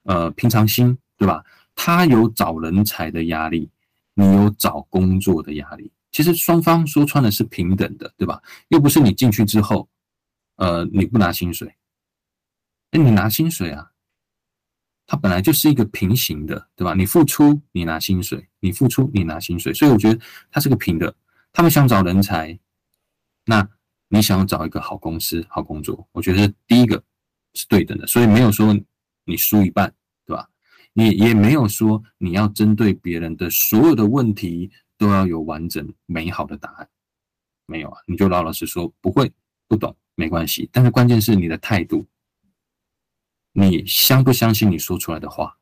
[0.04, 1.44] 呃平常心，对吧？
[1.74, 3.68] 他有找人才的压力，
[4.14, 8.40] 你有找工作的压力，其实双方说穿了是平等的，对吧？
[8.68, 9.88] 又不是你进去之后，
[10.56, 11.74] 呃，你不拿薪水。
[12.92, 13.92] 哎，你拿薪水啊？
[15.06, 16.94] 它本来就是一个平行的，对吧？
[16.94, 19.74] 你付出，你拿薪水；你付出，你拿薪水。
[19.74, 20.20] 所以我觉得
[20.50, 21.12] 它是个平的。
[21.52, 22.56] 他们想找人才，
[23.44, 23.68] 那
[24.08, 27.02] 你想要找一个好公司、好工作，我觉得第一个
[27.54, 28.06] 是对等的。
[28.06, 28.72] 所以没有说
[29.24, 29.92] 你输一半，
[30.24, 30.48] 对吧？
[30.92, 36.88] 你也没有说你要针对别人的所有的问题都要有完整美好的答案，
[37.66, 37.98] 没有啊？
[38.06, 39.32] 你就老老实说，不会、
[39.66, 40.68] 不懂没关系。
[40.72, 42.06] 但是关键是你的态度。
[43.52, 45.56] 你相不相信你说出来的话？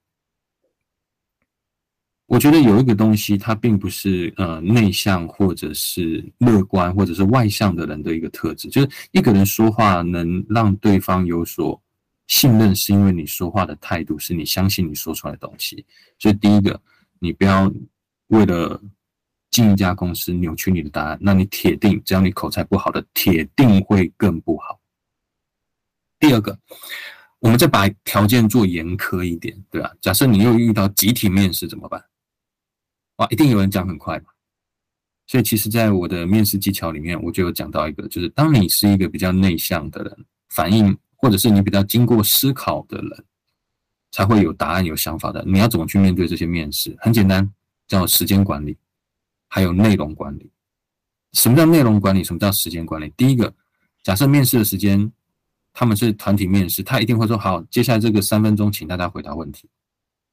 [2.26, 11.80] 我觉得有一个东西，它并不是呃内向或者是乐观或者是外向的人的一个特质，就是一个人说话能让对方有所
[12.26, 15.86] 信任，是因为你说话的态度是你相信你说出来的东西。
[16.18, 16.78] 所以第一个，
[17.18, 17.72] 你不要
[18.26, 18.78] 为了
[19.50, 24.78] 进一家公司扭曲你的答案，那你铁定只要你口才不好的，铁定会更不好。
[26.18, 26.58] 第二个，
[27.40, 29.92] 我们再把条件做严苛一点，对吧？
[30.00, 32.04] 假设你又遇到集体面试怎么办？
[33.16, 34.26] 哇，一定有人讲很快嘛。
[35.26, 43.24] 所以其实，在我的面试技巧里面，我就有讲到一个，就是当你是一个比较内向的人，反应或者是你比较经过思考的人，
[44.10, 45.44] 才会有答案、有想法的。
[45.46, 46.96] 你要怎么去面对这些面试？
[46.98, 47.52] 很简单，
[47.86, 48.78] 叫时间管理，
[49.48, 50.50] 还有内容管理。
[51.34, 52.24] 什么叫内容管理？
[52.24, 53.12] 什么叫时间管理？
[53.14, 53.52] 第一个，
[54.02, 55.12] 假设面试的时间
[55.78, 59.70] 他们是团体面试，他一定会说好，接下来这个三分钟，请大家回答问题。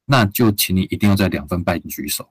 [0.04, 2.28] 那就请你一定要在两分半举手。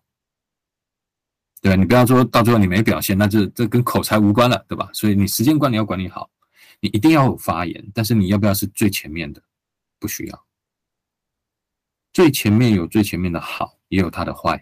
[1.63, 1.77] 对吧？
[1.77, 4.91] 你不要说到最后你没表现，那这这跟口才无关了，对吧？
[4.93, 6.29] 所以你时间管理要管理好，
[6.81, 9.41] 你一定要有发言，但是你要不要是最前面的？
[10.01, 10.45] 不需要。
[12.13, 14.59] 最前面有最前面的好，也有它的坏；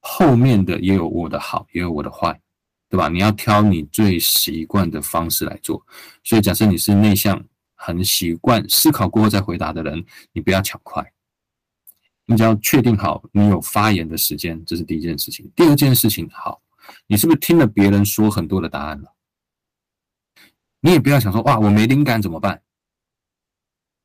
[0.00, 2.40] 后面的也有我的好，也有我的坏，
[2.88, 3.08] 对吧？
[3.08, 5.84] 你要挑你最习惯的方式来做。
[6.22, 11.12] 所以假设你是内向，很习惯思考过后再回答的人，你不要抢快。
[12.26, 15.50] 你只要确定好你有发言的时间，这是第一件事情。
[15.54, 16.62] 第二件事情，好，
[17.06, 19.12] 你是不是听了别人说很多的答案了？
[20.80, 22.62] 你也不要想说哇，我没灵感怎么办？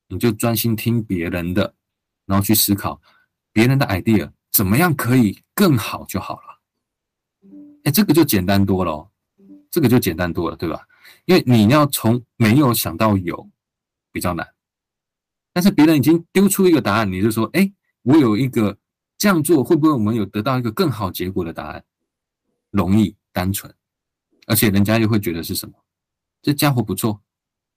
[0.08, 1.76] 你就专心听别人的，
[2.26, 3.00] 然后去思考
[3.54, 6.49] 别人的 idea 怎么样可以更好就好了。
[7.84, 9.10] 哎，这个就简单多了哦，
[9.72, 10.88] 这个就简单多了，对吧？
[11.26, 13.50] 因为你要从没有想到有
[14.12, 14.48] 比较难，
[15.54, 17.72] 但是别人已经丢出一个答案，你就说哎。
[18.04, 18.76] 我有一个
[19.18, 21.84] 这样做，会不会我们有得到一个更好结果的答案？
[22.72, 23.72] 容易、单纯，
[24.48, 25.76] 而且人家又会觉得是什么？
[26.42, 27.22] 这家伙不错，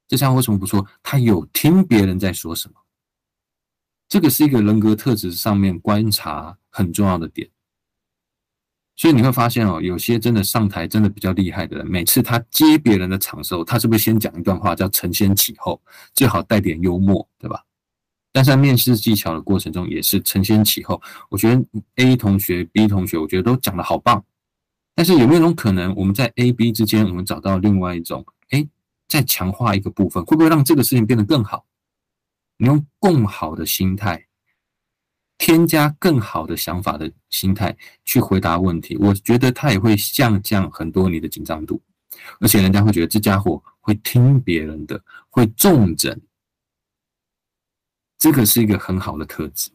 [0.07, 0.87] 这家伙为什么不错？
[1.03, 2.75] 他有听别人在说什么？
[4.09, 7.51] 这个是一个人格特质上面观察很重要的点。
[8.95, 15.81] 所以你会发现哦，有些真的上台真的比较厉害的人，每次他接别人的场时候，他是不是先讲一段话叫承先启后，
[16.15, 17.65] 最好带点幽默，对吧？
[18.33, 21.01] 但是在面试技巧的过程中，也是承先启后。
[21.29, 21.63] 我觉得
[21.97, 24.25] A 同学、B 同学，我觉得都讲得好棒。
[24.95, 28.67] 但是有没有一种可能，我们在 A、B 之间，我们找到另外一种，哎，
[29.09, 31.67] 再强化一个部分，会不会让这个事情变得更好？
[32.59, 34.27] 你用共好的心态，
[35.45, 41.83] 添加更好的想法的心态去回答问题，我觉得他也会下降很多你的紧张度，
[42.39, 46.17] 而且人家会觉得这家伙会听别人的，会重整。
[48.21, 49.69] 这个是一个很好的特质。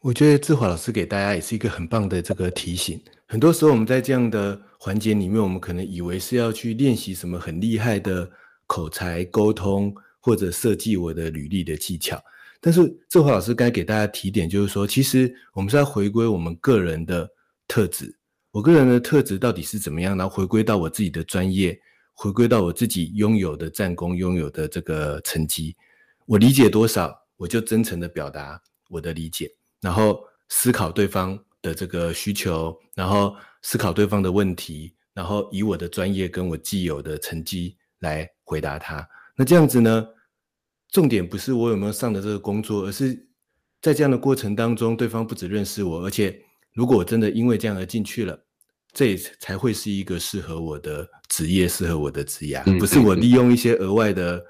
[0.00, 3.00] 我觉得志华老师给大家也是一个很棒的这个提醒。
[3.28, 8.28] 很多时候我们在这样的环节里面，我们可能以为是要去练习什么很厉害的
[8.66, 12.20] 口才沟通，或者设计我的履历的技巧。
[12.64, 17.28] 但是志华老师该给大家提点，就是说，其实我们是要回归我们个人的
[17.66, 18.16] 特质。
[18.52, 20.16] 我个人的特质到底是怎么样？
[20.16, 21.76] 然后回归到我自己的专业，
[22.12, 25.74] 回归到我自己拥有的战功、拥有的这个成绩。
[26.26, 29.50] 我理解多少，我就真诚的表达我的理解，
[29.80, 39.04] 然后思考对方的这个需求，然后思考对方的问题，然后以我的专业跟我既有的成绩来回答他。
[39.34, 40.06] 那这样子呢，
[40.92, 43.26] 重点不是我有没有上的这个工作，而是
[43.80, 46.40] 在这样的过程当中，对方不只认识我，而且
[46.72, 48.38] 如果我真的因为这样而进去了，
[48.92, 54.40] 这才会是一个适合我的职业，适合我的职业，不是我利用一些额外的。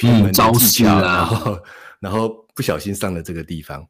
[0.00, 1.62] 嗯，招式啊，然 后
[1.98, 3.84] 然后不小心上了这个地方。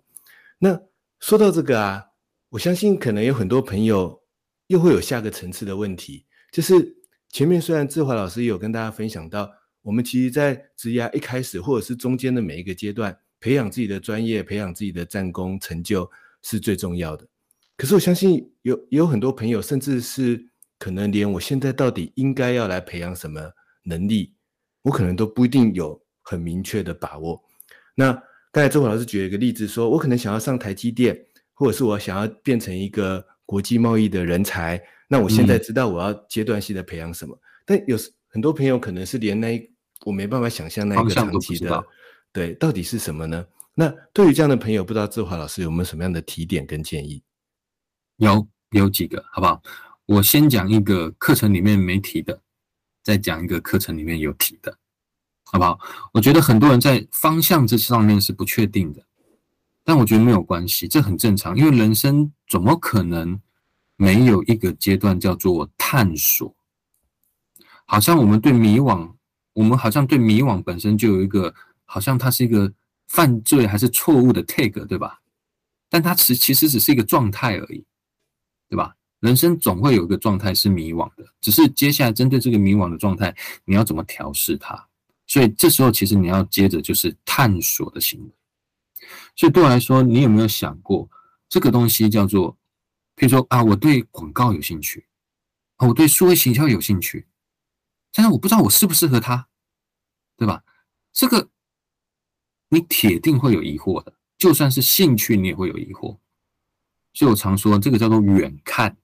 [0.58, 0.80] 那
[1.20, 2.02] 说到这个啊，
[2.48, 4.18] 我相信可能有很多朋友
[4.68, 6.96] 又会有下个层次的问题，就是
[7.28, 9.50] 前面虽然志华老师也有跟大家分享到，
[9.88, 16.10] 我们其实在职涯一开始或者是中间的每一个阶段，培养自己的专业，培养自己的战功成就
[16.42, 17.26] 是最重要的。
[17.74, 20.44] 可是我相信有也有很多朋友，甚至是
[20.78, 23.40] 可能连我现在到底应该要来培养什么
[23.84, 24.34] 能力。
[24.82, 27.42] 我可能都不一定有很明确的把握。
[27.94, 28.12] 那
[28.52, 31.18] 刚才周华老师举了一个例子说，我可能想要上台积电，
[31.54, 34.78] 或者是我想要变成一个国际贸易的人才。
[35.08, 37.34] 那我现在知道我要阶段性的培养什么，
[37.64, 39.70] 但有时很多朋友可能是连那一
[40.04, 41.84] 我没办法想象那个长期的，
[42.32, 43.44] 对，到底是什么呢？
[43.74, 47.22] 那对于这样的朋友，不知道志华老师有没有什么样的提点跟建议？
[48.16, 49.62] 有有几个，好不好？
[50.06, 52.40] 我先讲一个课程里面没提的。
[53.00, 54.76] 再讲一个课程里面有提的，
[55.44, 55.80] 好不好？
[56.12, 59.02] 我觉得很多人在方向这上面是不确定的，
[59.82, 63.40] 但我觉得没有关系，这很正常，因为人生怎么可能
[63.96, 66.54] 没有一个阶段叫做探索？
[67.86, 69.10] 好像我们对迷惘，
[69.58, 71.52] 我们好像对迷惘本身就有一个，
[71.84, 72.72] 好像它是一个
[73.08, 75.20] 犯罪还是错误的 tag，对吧？
[75.90, 77.84] 但它其其实只是一个状态而已，
[78.68, 78.94] 对吧？
[79.18, 83.34] 人生总会有一个状态是迷惘的，只是接下来针对这个迷惘的状态，
[83.64, 84.86] 你要怎么调试它？
[85.26, 88.30] 所以这时候其实你要接着就是探索的行为。
[89.34, 91.10] 所以对我来说，你有没有想过
[91.48, 92.56] 这个东西叫做，
[93.16, 95.04] 譬如说啊，我对广告有兴趣，
[95.78, 97.26] 啊，我对数位行销有兴趣，
[98.18, 99.48] 但是我不知道我适不适合他，
[100.36, 100.64] 对吧？
[101.12, 101.48] 这个
[102.68, 104.12] 你铁定会有疑惑的。
[104.36, 106.18] 就算是兴趣，你也会有疑惑，
[107.12, 108.96] 所以我常说这个叫做远看，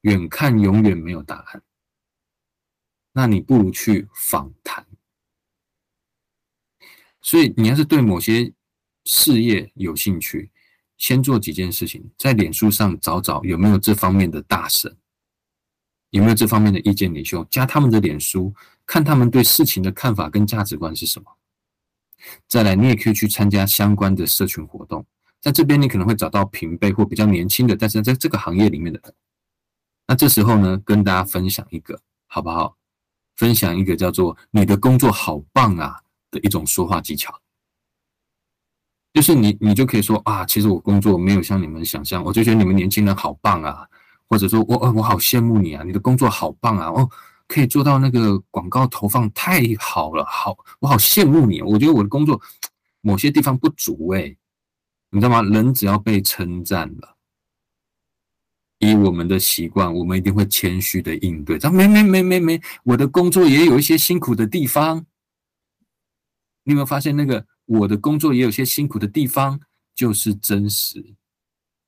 [0.00, 1.62] 远看永远没有答案。
[3.12, 4.84] 那你不如去访谈。
[7.20, 8.52] 所以你要是对某些
[9.04, 10.50] 事业有兴趣，
[10.96, 14.96] 先做几件事情，在脸书上找找有没有这方面的大神，
[16.10, 18.54] 有没有这方面的意见领袖，加他们的脸书，
[18.86, 21.26] 看他们对事情的看法跟价值观是什么。
[22.46, 25.04] 再来，你也可以去参加相关的社群活动，
[25.40, 29.14] 在这边你可能会找到平辈或比较年轻的，但是在这个行业里面的人。
[30.06, 32.76] 那这时候呢，跟大家分享一个好不好？
[33.36, 36.00] 分享一个叫做“你的工作好棒啊”
[36.32, 37.32] 的一种说话技巧，
[39.12, 43.88] 就是你你就可以说啊，其实我工作没有像你们想象，我就觉得你们年轻人好棒啊，
[44.28, 47.08] 或者说我哦我好羡慕你啊，你的工作好棒啊，哦。
[47.50, 51.62] 可以做到那个广告投放太好了，好，我好羡慕你。
[51.62, 52.38] 我觉得我的工作
[53.00, 54.36] 某些地方不足诶，
[55.08, 55.40] 你知道吗？
[55.40, 57.16] 人只要被称赞了，
[58.80, 61.58] 以我们的习惯，我们一定会谦虚的应对。
[61.58, 65.06] 他没没没没没，我的工作也有一些辛苦的地方。
[66.64, 69.58] 你有没有发现那个我的工作也有些辛苦的地方，
[69.94, 71.14] 就是真实。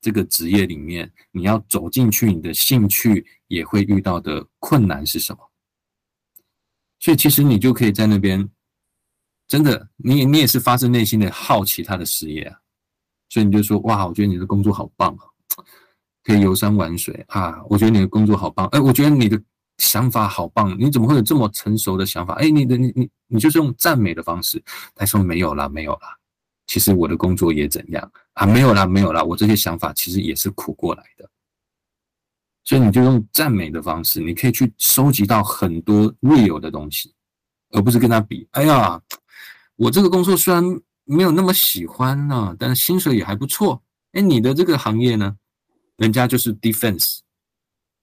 [0.00, 5.50] 这个职业里面，你要走进去，你的兴趣也会遇到的困难是什么？
[6.98, 8.48] 所以其实你就可以在那边，
[9.48, 12.58] 真的，你你也是发自内心的好奇他的事业啊，
[13.28, 15.24] 所以你就说哇，我觉得你的工作好棒啊，
[16.22, 19.42] 可以游山玩水啊，我觉得你的工作好棒，哎，我觉得你的
[19.78, 22.34] 想法好棒，你怎么会有这么成熟的想法？
[22.34, 24.62] 哎，你的你你你就是用赞美的方式，
[24.94, 26.18] 他说没有啦，没有啦，
[26.70, 31.28] 其实我的工作也怎样啊，没有啦，没有啦，我这些想法其实也是苦过来的。
[32.62, 37.12] 所以你就用赞美的方式，你可以去收集到很多 real 的东西，
[37.70, 38.46] 而不是跟他比。
[38.52, 39.02] 哎呀，
[39.74, 40.62] 我这个工作虽然
[41.04, 43.82] 没有那么喜欢呢、啊，但是薪水也还不错。
[44.12, 45.36] 哎，你的这个行业呢，
[45.96, 47.18] 人家就是 defense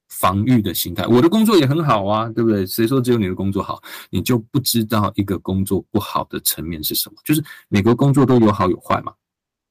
[0.09, 1.05] 防御的心态。
[1.07, 2.65] 我的工作也很好啊，对不对？
[2.65, 3.81] 谁说只有你的工作好？
[4.09, 7.15] 你就不知道一个工作不好的层面是什么？
[7.23, 9.13] 就是每个工作都有好有坏嘛。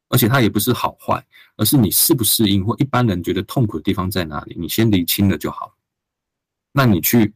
[0.09, 1.21] 而且它也不是好坏，
[1.57, 5.75] 而是你适不适应，或一般人觉得痛苦的地方在哪里，你先理清了就好。
[6.71, 7.35] 那你去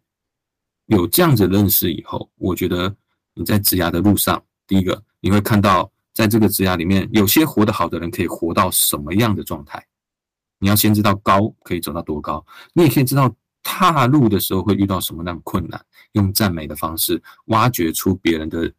[0.86, 2.94] 有这样子认识以后，我觉得
[3.34, 9.84] 你在职涯的路上，第一个你会看到，在这个职涯里面，有些活得好的人可以活到什么样的状态。
[10.60, 18.72] 你要先知道高可以走到多高，你也可以知道踏入的时候会遇到什么样的困难，用赞美的方式挖掘出别人的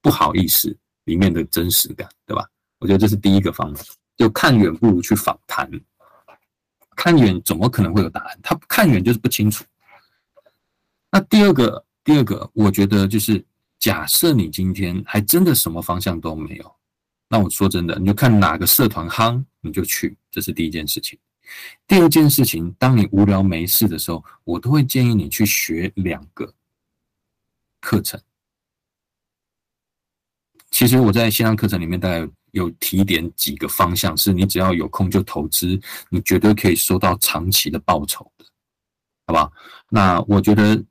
[0.00, 2.46] 不好意思里面的真实感，对吧？
[2.78, 3.82] 我觉得这是第一个方法，
[4.16, 5.68] 就看远不如去访谈。
[6.96, 8.38] 看远怎么可能会有答案？
[8.42, 9.64] 他看远就是不清楚。
[11.10, 13.42] 那第二个，第二个，我觉得就是
[13.78, 16.74] 假设你今天还真的什么方向都没有，
[17.28, 21.18] 那我说真的，你就看哪个社团夯，你就去，这是第一件事情。
[21.86, 26.54] 第二件事情，当你无聊没事的时候，我都会建议你去学两个
[27.80, 28.20] 课程。
[30.70, 32.70] 其实我在线上课程里面大概有。
[32.80, 38.44] 提点几个方向，是你只要有空就投资，你绝对可以收到长期的报酬的，
[39.26, 39.52] 好不好？
[39.88, 40.82] 那我觉得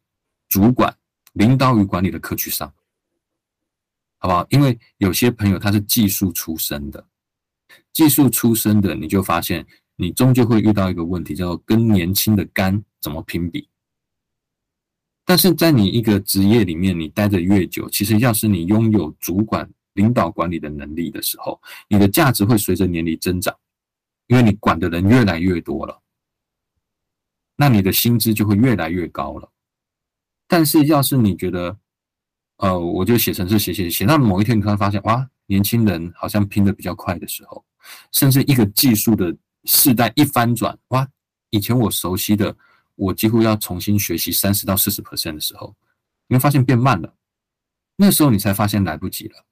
[0.48, 0.96] 主管、
[1.34, 2.74] 领导与管理的课去上，
[4.20, 4.46] 好不好？
[4.50, 7.06] 因为有些朋友他是技术出身的，
[7.94, 9.66] 技术出身的，你就发现
[9.96, 13.68] 你终究会遇到一个问题，叫做跟年轻的干怎么评比。
[15.26, 19.70] 但是在你一个职业里面，你待得越久，其实要是你拥有主管。
[19.94, 21.60] 领导管理的能力的时候，
[21.90, 23.54] 你的价值会随着年龄增长，
[24.28, 26.02] 因为你管的人越来越多了，
[27.58, 29.52] 那你的薪资就会越来越高了。
[30.48, 31.78] 但是，要是你觉得，
[32.58, 37.66] 呃，我就写程式写写写，到某一天你突然发现，哇，年轻人好像拼得比较快的时候，
[38.12, 41.08] 甚至一个技术的世代一翻转，哇，
[41.50, 42.56] 以前我熟悉的，
[42.94, 45.76] 我几乎要重新学习三十到四十 percent 的时候，
[46.28, 47.16] 你会发现变慢了。
[47.96, 49.44] 那时候你才发现来不及了。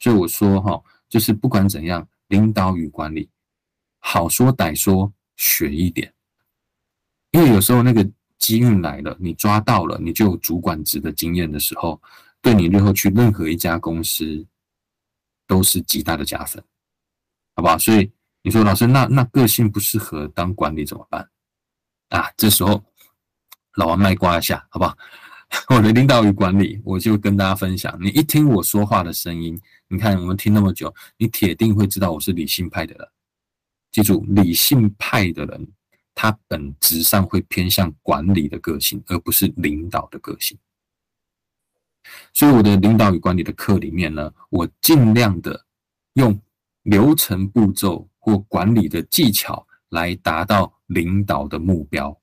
[0.00, 3.30] 所以我说哈，就是不管怎样，领导与管理，
[4.00, 6.12] 好说歹说，学一点。
[7.30, 8.04] 因为有时候那个
[8.38, 12.00] 机运来了，你抓到了，你就有主管职的经验的时候，
[12.42, 14.44] 对你日后去任何一家公司
[15.48, 16.62] 都是极大的加分，
[17.56, 17.76] 好不好？
[17.76, 18.08] 所以
[18.42, 21.28] 你说老师，那那个性不适合当管理怎么办？
[22.10, 22.84] 啊，这时候
[23.74, 24.96] 老王卖瓜一下，好不好？
[25.74, 27.98] 我的领导与管理，我就跟大家分享。
[28.00, 33.08] 你一听我说话的声音，你看我们听那么久，你铁定会知道我是理性派的人。
[33.90, 35.72] 记住，理性派的人。
[36.20, 40.58] 他本质上会偏向管理的个性，而不是领导的个性。
[42.32, 45.66] 所以我的领导与管理的课里面呢，我尽量的
[46.14, 46.40] 用
[46.82, 52.18] 流程步骤或管理的技巧来达到领导的目标。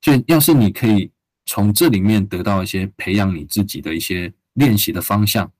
[0.00, 1.12] 所以，要是你可以
[1.46, 5.50] 从这里面得到一些培养你自己的一些练习的方向，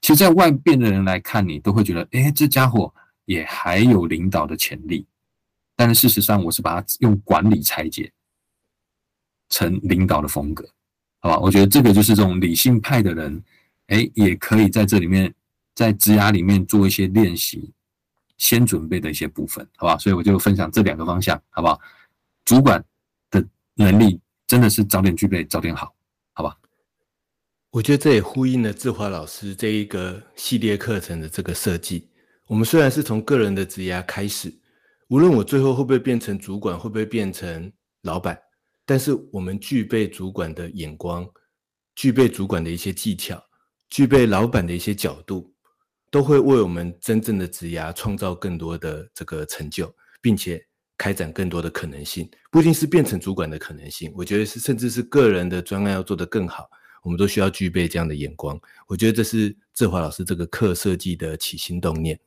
[0.00, 2.94] 其实，在外边的人来看你，都会觉得，哎，这家伙
[3.26, 5.06] 也还有领导的潜力。
[5.76, 8.10] 但是事实上，我是把它用管理拆解
[9.50, 10.68] 成领导的风格，
[11.20, 11.38] 好吧？
[11.38, 13.42] 我觉得这个就是这种理性派的人，
[13.88, 15.32] 哎，也可以在这里面，
[15.74, 17.72] 在职涯里面做一些练习，
[18.36, 19.98] 先准备的一些部分，好吧？
[19.98, 21.80] 所以我就分享这两个方向，好不好？
[22.44, 22.82] 主管
[23.30, 23.44] 的
[23.74, 25.94] 能力真的是早点具备，早点好，
[26.32, 26.56] 好吧？
[27.70, 32.08] 我觉得这也呼应了志华老师这一个系列课程的这个设计。
[32.46, 34.52] 我们虽然是从个人的职涯开始。
[35.08, 38.38] 无论我最后会不会变成主管，会不会变成老板，
[38.88, 41.28] 但是我们具备主管的眼光，
[41.94, 43.38] 具备主管的一些技巧，
[43.90, 45.52] 具备老板的一些角度，
[46.10, 50.66] 都会为我们真正的职涯创造更多的这个成就，并且
[50.96, 52.26] 开展更多的可能性。
[52.50, 56.66] 不一定是变成主管的可能性，我觉得是甚至是个人的专案要做得更好，
[57.02, 58.58] 我们都需要具备这样的眼光。
[58.86, 62.18] 我觉得这是志华老师这个课设计的起心动念。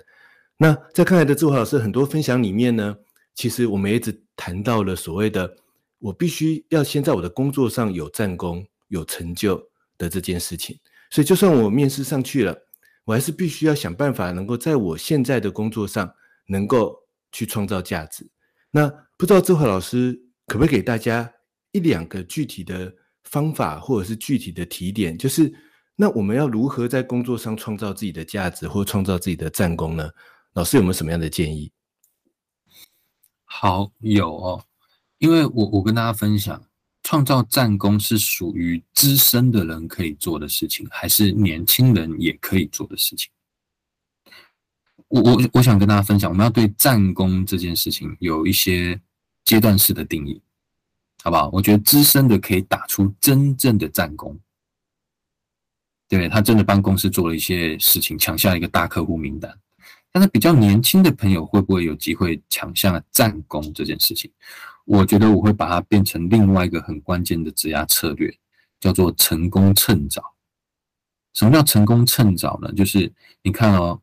[0.57, 2.95] 那在看来的志华老师很多分享里面呢，
[3.33, 5.55] 其实我们也一直谈到了所谓的
[6.01, 9.61] 我必须要先在我的工作上有战功、有成就
[9.97, 10.77] 的这件事情。
[11.11, 12.57] 所以，就算我面试上去了，
[13.05, 16.11] 我还是必须要想办法能够在我现在的工作上
[16.47, 16.97] 能够
[17.31, 18.27] 去创造价值。
[18.71, 21.31] 那不知道志华老师可不可以给大家
[21.71, 22.91] 一两个具体的
[23.25, 25.53] 方法，或者是具体的提点，就是
[25.95, 30.09] 那我们要如何在工作上创造自己的价值，或创造自己的战功呢？
[30.53, 31.71] 老师有没有什么样的建议？
[33.43, 34.63] 好，有哦，
[35.21, 36.59] 因为我我跟大家分享，
[37.03, 43.29] 创造战功是属于资深的人可以做的事情，还是年轻人也可以做的事情？
[45.09, 48.99] 我我我想跟大家分享，我们要对战功这件事情有一些
[49.45, 50.41] 阶段式的定义，
[51.23, 51.51] 好不好？
[51.53, 54.39] 我觉得资深的可以打出真正的战功，
[56.09, 59.55] 对，他真的帮公司做了一些事情，抢下一个大客户名单。
[60.11, 64.31] 但是比较年轻的朋友会不会有机会抢下战功这件事情？
[64.85, 68.33] 我觉得我会把它变成另外一个很关键的职压策略，
[68.79, 70.21] 叫做成功趁早。
[71.33, 72.71] 什么叫成功趁早呢？
[72.73, 73.11] 就是
[73.41, 74.01] 你看哦，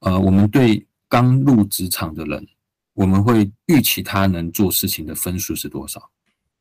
[0.00, 2.46] 呃，我们对刚入职场的人，
[2.94, 6.10] 我们会预期他能做事情的分数是多少？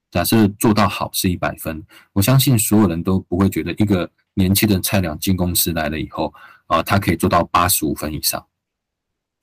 [0.09, 6.33] 假设做到好是一百分，我相信所有人都不会觉得一个年轻的菜鸟进公司来了以后，
[6.65, 8.43] 啊、他可以做到八十五分以上。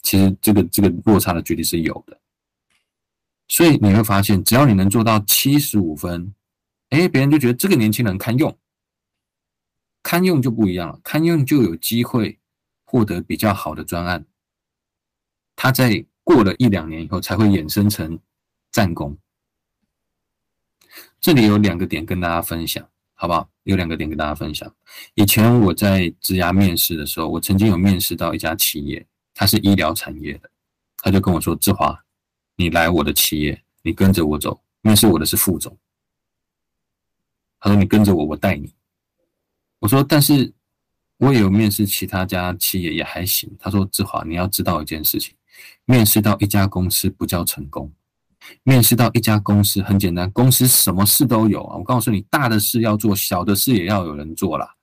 [0.03, 2.19] 其实这个这个落差的距离是有的，
[3.49, 6.35] 所以你会发现，只要你能做到七十五分，
[6.91, 8.59] 哎，别人就觉得这个年轻人堪用，
[10.03, 12.39] 堪用就不一样了，堪用就有机会
[12.85, 14.27] 获得比较好的专案，
[15.55, 18.19] 他在过了一两年以后才会衍生成
[18.73, 19.17] 战功。
[21.21, 23.49] 这里有两个点跟大家分享，好不好？
[23.65, 24.73] 有两个点跟大家分享。
[25.15, 29.07] 以前我在职涯面试的时候，我曾经有面试到一家企业。
[29.39, 30.51] 它是医疗产业的，
[30.97, 32.06] 他就跟我说：“志华，
[32.57, 34.61] 你来我的企业，你跟着我走。
[34.81, 35.77] 面试我的是副总。
[37.61, 38.73] 他说你跟着我，我带你。
[39.79, 40.53] 我说，但是
[41.19, 43.55] 我也有面试其他家企业，也还行。
[43.59, 45.35] 他说：志华，你要知道一件事情，
[45.85, 47.93] 面试到一家公司不叫成功，
[48.63, 51.77] 面试到一家公司很简单，公司什么事都有啊。
[51.77, 54.75] 我告诉你，大的事要做，小的事也要有人做啦。”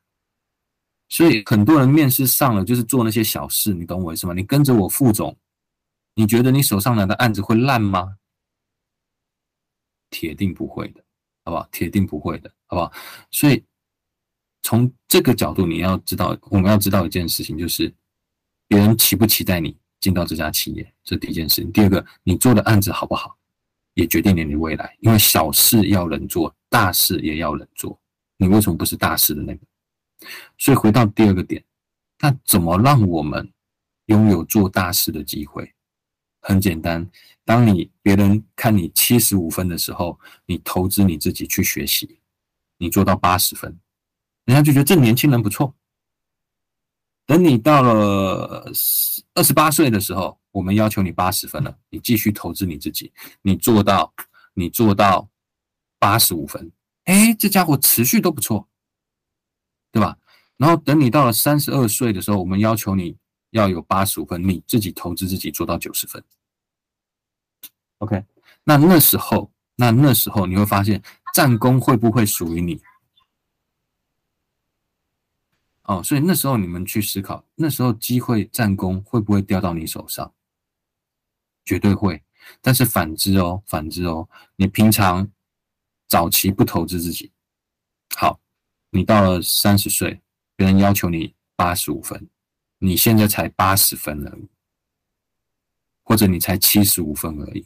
[1.09, 4.33] 所以很多人面试上了就是做那些小事，你懂我意思吗？
[4.33, 5.37] 你跟着我副总，
[6.15, 8.17] 你觉得你手上拿的案子会烂吗？
[10.09, 11.03] 铁定不会的，
[11.43, 11.67] 好不好？
[11.71, 12.93] 铁定不会的，好不好？
[13.31, 13.63] 所以
[14.61, 17.91] 从这个角度，你要知道，我们要知道一件事情，就是
[18.67, 21.71] 别人期不期待你进到这家企业，这第一件事情。
[21.71, 23.35] 第二个，你做的案子好不好，
[23.95, 24.95] 也决定了你未来。
[24.99, 27.99] 因为小事要人做，大事也要人做。
[28.37, 29.65] 你为什么不是大事的那个？
[30.59, 31.65] 所以回到第二个点，
[32.19, 33.51] 那怎么让我们
[34.05, 35.72] 拥有做大事的机会？
[36.45, 37.09] 很简单，
[37.45, 42.19] 当你别人看你七十五分的时候，你投资你自己去学习，
[42.77, 43.79] 你做到八十分，
[44.43, 45.73] 人家就觉得这年轻人不错。
[47.25, 48.69] 等你到了
[49.33, 54.13] 二十八岁的时候，我们要求你八十分了，你继续投资你自己，你做到，
[54.53, 55.29] 你做到
[55.97, 56.69] 八十五分，
[57.05, 58.67] 哎，这家伙持续都不错，
[59.93, 60.17] 对吧？
[60.57, 63.17] 然后等你到了三十二岁的时候，我们要求你。
[63.53, 66.23] 要有八十五分，你自己投资自己做到九十分。
[67.99, 68.23] OK，
[68.63, 71.01] 那那时候，那那时候你会发现
[71.33, 72.81] 战功会不会属于你？
[75.83, 80.33] 哦，所以那时候你们去思考，那时候机会战功会不会掉到你手上？
[81.65, 82.23] 绝对会。
[82.61, 84.27] 但是反之哦，反之哦，
[84.57, 85.29] 你平常
[86.07, 87.31] 早期不投资自己，
[88.17, 88.39] 好，
[88.89, 90.21] 你到了三十岁，
[90.55, 92.29] 别人要求你八十五分。
[92.85, 94.49] 你现在才八十分而已，
[96.03, 97.65] 或者你才七十五分而已，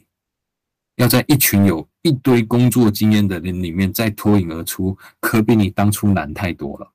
[0.94, 6.92] 要在一群有一堆工作经验的人里面再脱颖而出，可比你当初难太多了。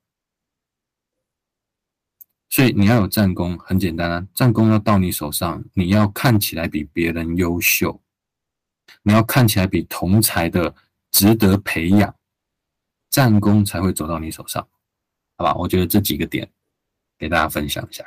[2.47, 8.01] 所以你要有战功，很简单啊，战功要到你手上，你要看起来比别人优秀，
[9.01, 10.73] 你要看起来比同才的
[11.11, 12.15] 值得培养，
[13.09, 14.65] 战功才会走到你手上，
[15.35, 15.53] 好吧？
[15.55, 16.49] 我觉得这几个点。
[17.23, 18.03] 给大家分享一下，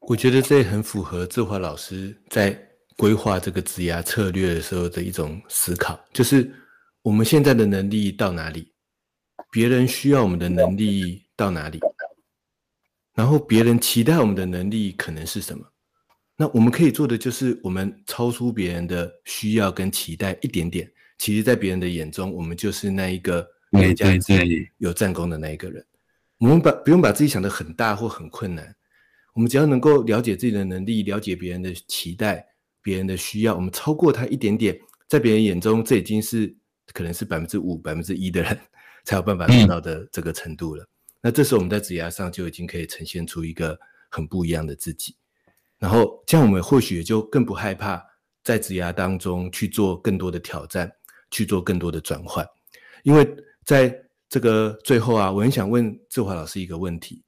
[0.00, 2.54] 我觉得这也很符合志华老师在
[2.98, 6.52] 规划这个职涯策略的时候的一种思考，就是
[7.00, 8.70] 我们现在的能力到哪里，
[9.50, 11.80] 别人需要我们的能力到哪里，
[13.14, 15.66] 然后别人期待我们的能力可能是什么，
[16.36, 25.82] 那我们可以做的就是我们超出别人的需要跟期待一点点，其实，在别人的眼中，我们就是那一个有价值、有战功的那一个人。
[26.42, 28.74] 我们把不用把自己想得很大或很困难，
[29.32, 32.44] 我们只要能够了解自己的能力，了解别人的期待、
[32.82, 34.76] 别人的需要，我们超过他一点点，
[35.06, 36.52] 在别人眼中，这已经是
[36.92, 38.58] 可能是百分之五、百分之一的人
[39.06, 40.84] 才有办法做到的这个程度了。
[41.20, 43.78] 那这时候我们在职涯上就已经可以呈现出一个
[44.10, 45.14] 很不一样的自己，
[45.78, 48.04] 然后这样我们或许也就更不害怕
[48.42, 50.90] 在职涯当中去做更多的挑战，
[51.30, 52.44] 去做更多的转换，
[53.04, 53.24] 因为
[53.64, 53.96] 在。
[54.32, 57.22] 这个最后啊，我很想问志华老师一个问题。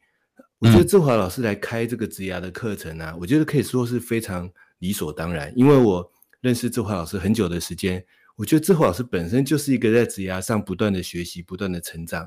[0.59, 5.53] 我觉得志华老师来开这个职涯的课程啊，我觉得可以说是非常理所当然。
[5.55, 8.03] 因为我认识志华老师很久的时间，
[8.37, 12.27] 我觉得志华老师本身就是一个在职涯上不断的学习、不断的成长、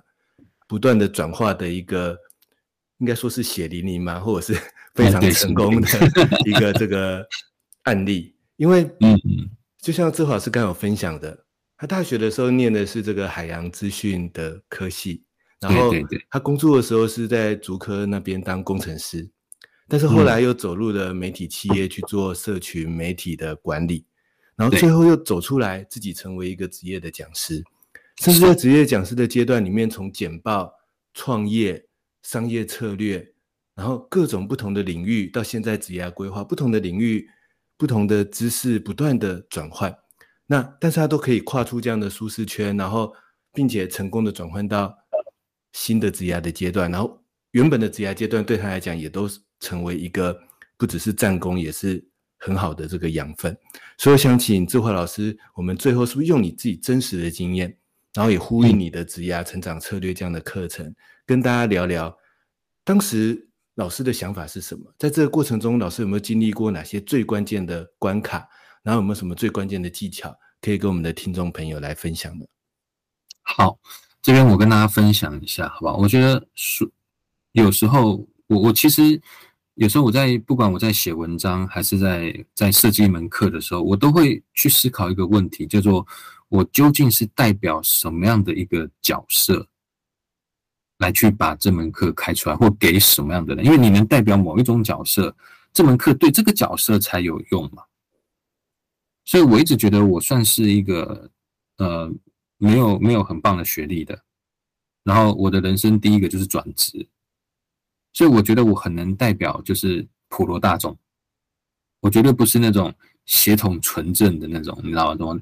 [0.67, 2.15] 不断的转化的一个，
[2.99, 4.61] 应该说是血淋淋嘛，或者是
[4.93, 5.87] 非常成功的
[6.45, 7.25] 一个这个
[7.81, 8.35] 案例。
[8.57, 9.17] 因为， 嗯，
[9.81, 11.46] 就像志华老师刚有分享的。
[11.77, 15.23] 他大学的时候念的是这个海洋资讯的科系，
[15.59, 15.93] 然后
[16.29, 19.29] 他工作的时候是在竹科那边当工程师，
[19.87, 24.05] 但是后来又走入了媒体企业去做社群媒体的管理，
[24.55, 27.63] 然后最后又走出来自己成为一个职业的讲师，
[28.21, 30.73] 甚至在职业讲师的阶段里面，从简报、
[31.13, 31.85] 创业、
[32.23, 33.33] 商业策略，
[33.75, 37.29] 然后各种不同的领域，到现在职业规划，不同的领域、
[37.77, 39.95] 不同的知识不断的转换。
[40.47, 43.13] 那，但是他都可以跨出这样的舒适圈，然后，
[43.53, 44.97] 并且成功的转换到
[45.73, 47.21] 新的职涯的阶段，然后
[47.51, 49.29] 原本的职涯阶段对他来讲也都
[49.59, 50.39] 成为一个
[50.77, 52.01] 不只是战功，也是
[52.37, 53.55] 很好的这个养分。
[53.97, 57.77] 所以想请智慧老师，我们最后是不是用你自己真实的经验，
[58.13, 60.95] 然后也呼应你的职涯成长策略这样的课程，
[61.25, 62.17] 跟大家聊聊
[62.85, 64.85] 当时老师的想法是什么？
[64.97, 68.47] 在这个过程中，老师有没有经历过哪些最关键的关卡？
[68.87, 72.47] 然后有没有什么最关键的技巧可以跟我们的听众朋友来分享的？
[73.41, 73.77] 好，
[74.21, 75.97] 这边我跟大家分享一下，好不好？
[75.97, 76.89] 我觉得是
[77.51, 79.21] 有时候我我其实
[79.73, 86.07] 有时候我在不管我在写文章还是在在设计一门课的时候，我都会去思考一个问题，叫做
[86.47, 89.67] 我究竟是代表什么样的一个角色
[90.99, 93.65] 来去把这门课开出来，或给什么样的人？
[93.65, 95.35] 因为你能代表某一种角色，
[95.73, 97.83] 这门课对这个角色才有用嘛。
[99.27, 101.29] 所以我一直觉得我算是一个，
[101.79, 102.09] 呃，
[102.57, 104.17] 没有没有很棒的学历的，
[105.03, 107.05] 然后我的人生第一个就是转职，
[108.13, 110.97] 所以我觉得我很能代表就是普罗大众，
[111.99, 112.93] 我绝对不是那种
[113.25, 115.17] 血统纯正的那种，你知道吗？
[115.19, 115.41] 那种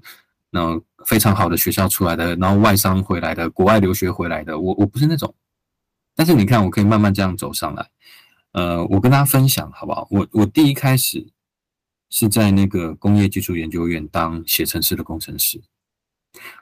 [0.50, 5.32] 那种非常好的学校出来的，然后外商回来的，国外留学回来的，我我不是那种，
[6.16, 7.88] 但是你看我可以慢慢这样走上来，
[8.54, 10.08] 呃，我跟大家分享好不好？
[10.10, 11.35] 我我第一开始。
[12.18, 15.62] 是在那个工业技术研究院当写程式的工程师。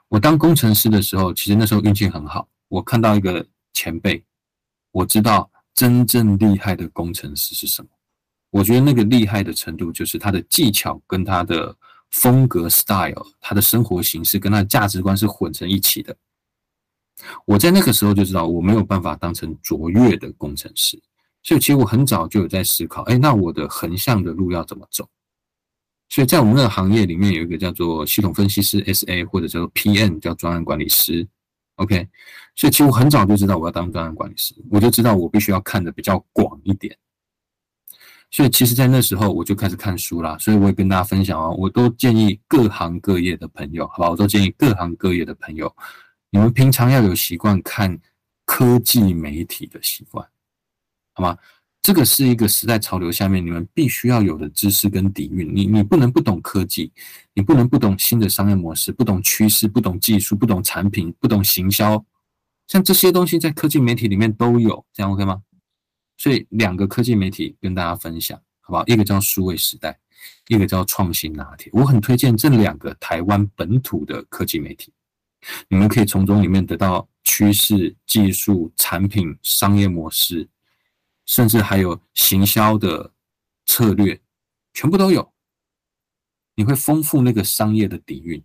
[0.07, 4.23] 我当工程师的时候，其实那时候运气很好，我看到一个前辈，
[4.91, 7.87] 我知道真正厉害的工程师是什么。
[8.49, 11.77] 我觉得那个厉害的程度，就是他的技巧跟他的
[12.09, 16.17] 风格 style，他的生活形式跟他的价值观是混成一起的。
[17.45, 20.99] 我在那个时候就知道，我没有办法当成卓越的工程师。
[21.43, 25.07] 所以其实我很早就有在思考，哎，那我的横向的路要怎么走？
[26.13, 31.27] 所以在我们那个行业里面，有一个叫做系统分析师 SA，或者叫做 PM，叫专案管理师。
[31.77, 32.07] OK，
[32.55, 36.95] 所以其实我很早就知道我要当专案管理师，我就知道我必须要看的比较广一点。
[38.29, 40.37] 所以其实，在那时候我就开始看书啦。
[40.37, 45.75] 所以我也跟大家分享哦，我都建议各行各业的朋友，好吧，我都建议各行各业的朋友，
[46.29, 47.99] 你们平常要有习惯看
[48.45, 50.23] 科技媒体的习惯，
[51.13, 51.35] 好吗？
[51.83, 55.53] 这个是一个时代潮流下面你们必须要有的知识跟底蕴。
[55.53, 56.89] 你你不能不懂科技，
[57.33, 62.03] 你不能不懂新的商业模式，不懂趋势，不懂技术，不懂产品，不懂行销，
[62.67, 65.41] 像这些东西在科技媒体里面都有，这样 OK 吗？
[66.15, 68.85] 所以两个科技媒体跟大家分享，好不好？
[68.87, 69.99] 一个叫数位时代，
[70.47, 71.69] 一个叫创新拿铁。
[71.73, 74.93] 我很推荐这两个台湾本土的科技媒体，
[75.67, 80.47] 你们可以从中里面得到趋势、技术、产品、商业模式，
[81.25, 83.11] 甚至还有行销的
[83.65, 84.21] 策略，
[84.73, 85.31] 全部都有。
[86.55, 88.43] 你会丰富那个商业的底蕴。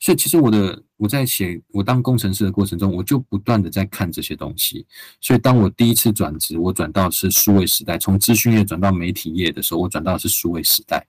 [0.00, 4.86] 所以其实我的我在写我当工程师的过程中，我就不断的在看这些东西。
[5.20, 11.06] 所以当我第一次转职，我转到是数位时代，从资讯业转到媒体业的时候，我转到是数位时代。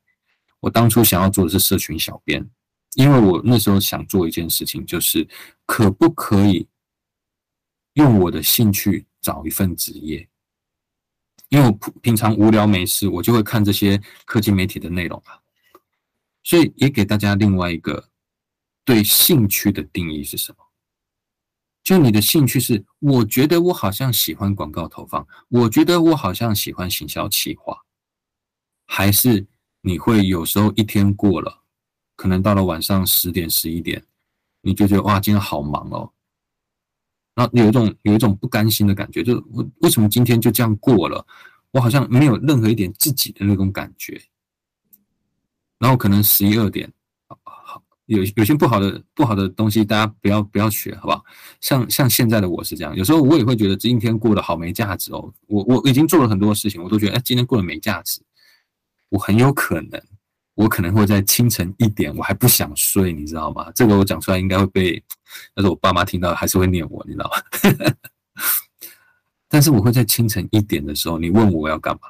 [0.59, 2.47] 我当初想要做的是社群小编，
[2.95, 5.27] 因为我那时候想做一件事情，就是
[5.65, 6.67] 可不可以
[7.93, 10.27] 用我的兴趣找一份职业？
[11.49, 11.71] 因为我
[12.01, 15.39] 平常无聊没事，我就会看这些科技媒体的内容啊。
[16.43, 18.09] 所以也给大家另外一个。
[18.87, 20.59] 对兴趣的定义是什么？
[21.81, 27.75] 就你的兴趣是，我觉得我好像喜欢广告投放，我觉得我好像喜欢行销企划，
[28.85, 29.47] 还是
[29.81, 31.63] 你会有时候一天过了，
[32.15, 34.05] 可能到了晚上十点十一点，
[34.61, 36.13] 你就觉得哇，今天好忙哦，
[37.35, 41.23] 然后有一种有一种不甘心的感觉，就是我为什么今天就这样过了？
[41.71, 44.21] 我好像没有任何一点自己的那种感觉，
[45.77, 46.91] 然后可能十一二点。
[47.27, 51.25] 好有有些不好的不好的东西，大家不要不要学，好不好？
[51.59, 55.33] 像像现在的我是这样，有时候我也会觉得今天过得好没价值哦。
[55.47, 58.21] 我我已经做了很多事情，我都觉得哎，今天过得没价值。
[59.09, 60.01] 我很有可能，
[60.55, 63.71] 我可能会在清晨一点，我还不想睡，你知道吗？
[63.75, 65.03] 这个我讲出来应该会被，
[65.53, 67.93] 但是我爸妈听到还是会念我，你知道吗？
[69.47, 72.07] 但是我会在清晨一点的时候，你问我要干嘛，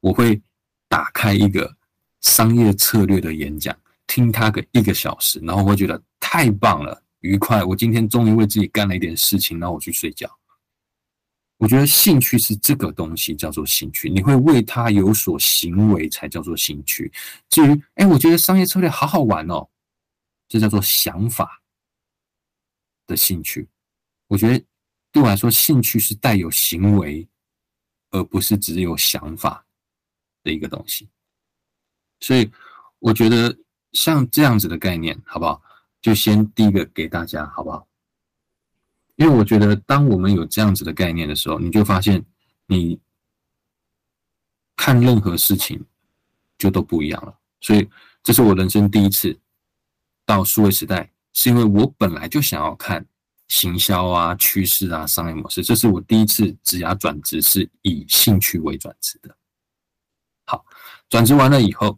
[0.00, 0.40] 我会
[0.88, 1.76] 打开一个
[2.20, 3.76] 商业策略的演讲。
[4.08, 7.64] 听他个一个小时，然后会觉得太棒了，愉快。
[7.64, 10.28] 我今天终于为自己干了一点事情，然后我去睡觉。
[11.62, 14.10] 我觉得兴趣是这个东西，叫做兴趣。
[14.10, 17.12] 你会为他有所行为，才叫做兴趣。
[17.48, 19.68] 至于，哎，我觉得商业策略好好玩哦，
[20.48, 21.62] 这叫做想法
[23.06, 23.68] 的兴趣。
[24.26, 24.64] 我觉得
[25.12, 27.28] 对我来说，兴趣是带有行为，
[28.10, 29.64] 而不是只有想法
[30.42, 31.08] 的一个东西。
[32.18, 32.50] 所以，
[32.98, 33.56] 我觉得。
[33.92, 35.60] 像这样子的概念，好不好？
[36.00, 37.86] 就先第一个给大家，好不好？
[39.22, 42.24] 因为我觉得，当我们有这样子的概念的时候，你就发现，
[42.66, 42.98] 你
[44.76, 45.84] 看任何事情
[46.58, 47.32] 就都不一样了。
[47.60, 47.88] 所以，
[48.22, 49.38] 这是我人生第一次
[50.26, 53.06] 到数位时代，是因为我本来就想要看
[53.46, 55.62] 行销啊、趋势啊、商业模式。
[55.62, 59.36] 这是我第一次职涯转职，是以兴趣为转职的。
[60.46, 60.64] 好，
[61.08, 61.96] 转职完了以后。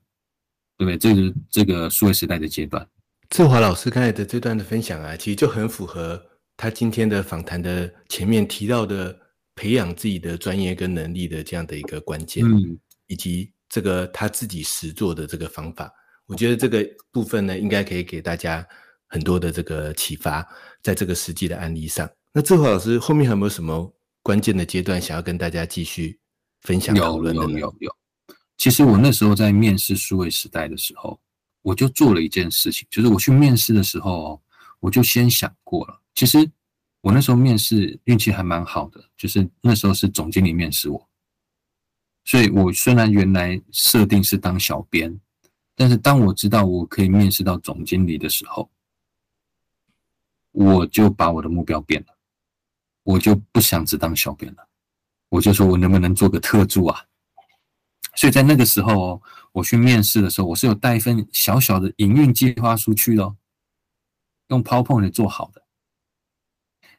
[0.76, 0.98] 对不对？
[0.98, 2.84] 这是这个数位时代的阶段。
[3.30, 6.20] 志华老师刚才的这段的分享啊，其实就很符合
[6.56, 9.16] 他今天的访谈的前面提到的
[9.54, 15.92] 培养自己的专业跟能力的这样的一个关键，嗯，以及这个他自己实做的这个方法。
[16.26, 18.66] 我觉得这个部分呢，应该可以给大家
[19.06, 20.46] 很多的这个启发，
[20.82, 22.08] 在这个实际的案例上。
[22.32, 26.18] 那志华老师后面还有没有什么关键的阶段想要跟大家继续
[26.62, 27.52] 分享讨论的呢？
[27.52, 27.76] 有有有。
[27.80, 27.96] 有
[28.56, 31.20] 其实我那时候在面试数位时代的时候，
[31.62, 34.40] 我就做了一件事情，就是我去面试的时候，
[34.80, 36.00] 我就先想过了。
[36.14, 36.50] 其实
[37.00, 41.08] 我那时候面试运气还蛮好的，就是那时候是总经理面试我，
[42.24, 45.20] 所以我虽然原来设定是当小编，
[45.74, 48.70] 但是当我知道我可以面试到总经理的时候，
[50.52, 52.16] 我就把我的目标变了，
[53.02, 54.68] 我就不想只当小编了，
[55.28, 57.04] 我就说我能不能做个特助啊？
[58.14, 63.34] 所以在那个时候哦，我去面试的时候，我是有带一份小小的营运计划书去的，
[64.46, 65.63] 用 PowerPoint 做好的。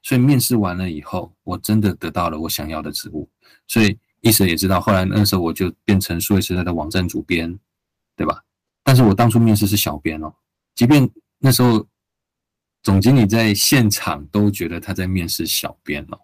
[0.06, 3.28] 所以面试完了以后，我真的得到了我想要的职务。
[3.66, 7.60] 所以医生也知道，后来那时候我就变成数位时代的网站主编，
[8.16, 8.44] 对吧？
[8.84, 10.32] 但是我当初面试是小编哦，
[10.76, 11.88] 即便那时候
[12.84, 16.20] 总经理在现场都觉得他在面试小编哦。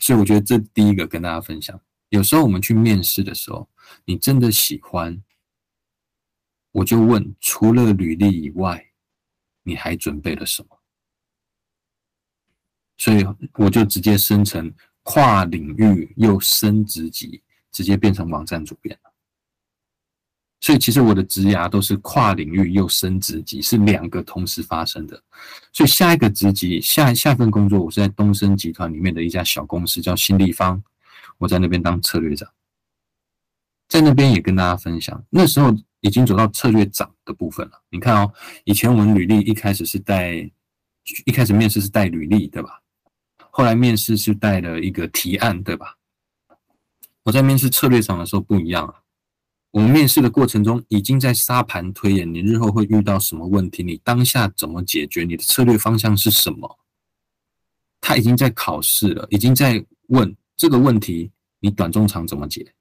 [0.00, 3.68] 所以我觉得这第一个跟大家分享，有时候我们去面试的时候，
[4.06, 5.22] 你真的喜欢，
[6.72, 8.86] 我就问，除了履历以外，
[9.64, 10.75] 你还准备了什么？
[12.98, 13.24] 所以
[13.54, 14.72] 我就直接升成
[15.02, 19.10] 跨领域又升职级，直接变成网站主编了。
[20.58, 25.22] 所以其实我的职涯都是跨领域又升职级，是两个同时发生的。
[25.72, 30.82] 所以下一个职级，下下份工作，我是在东森集团里面的一家小公司，叫新立方，
[31.38, 32.48] 我在那边当策略长，
[33.86, 37.82] 在那边也跟大家分享，那时候已经走到策略长的部分了。
[37.90, 38.32] 你看哦，
[38.64, 40.50] 以前我们履历一开始是带，
[41.26, 42.80] 一开始面试是带履历，对吧？
[43.56, 45.96] 后来面试是带了一个提案，对吧？
[47.22, 48.96] 我在面试策略上的时候不一样啊。
[49.70, 56.78] 我们面试的过程中已经在沙盘推演，你日后会遇到什么问题，你当下怎么解决，你的策略方向是什么？
[57.98, 62.74] 他已经在考试了，已经在问这个问题，你短中长怎么解？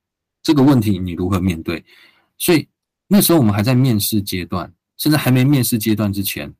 [0.44, 1.82] 这个问题你如何面对？
[2.38, 2.68] 所以
[3.08, 6.54] 那时候我们还在面试阶段，甚至还没面试阶段之前，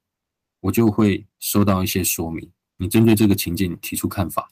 [0.62, 2.50] 我就会收到一些说明。
[2.78, 4.52] 你针对这个情境提出看法，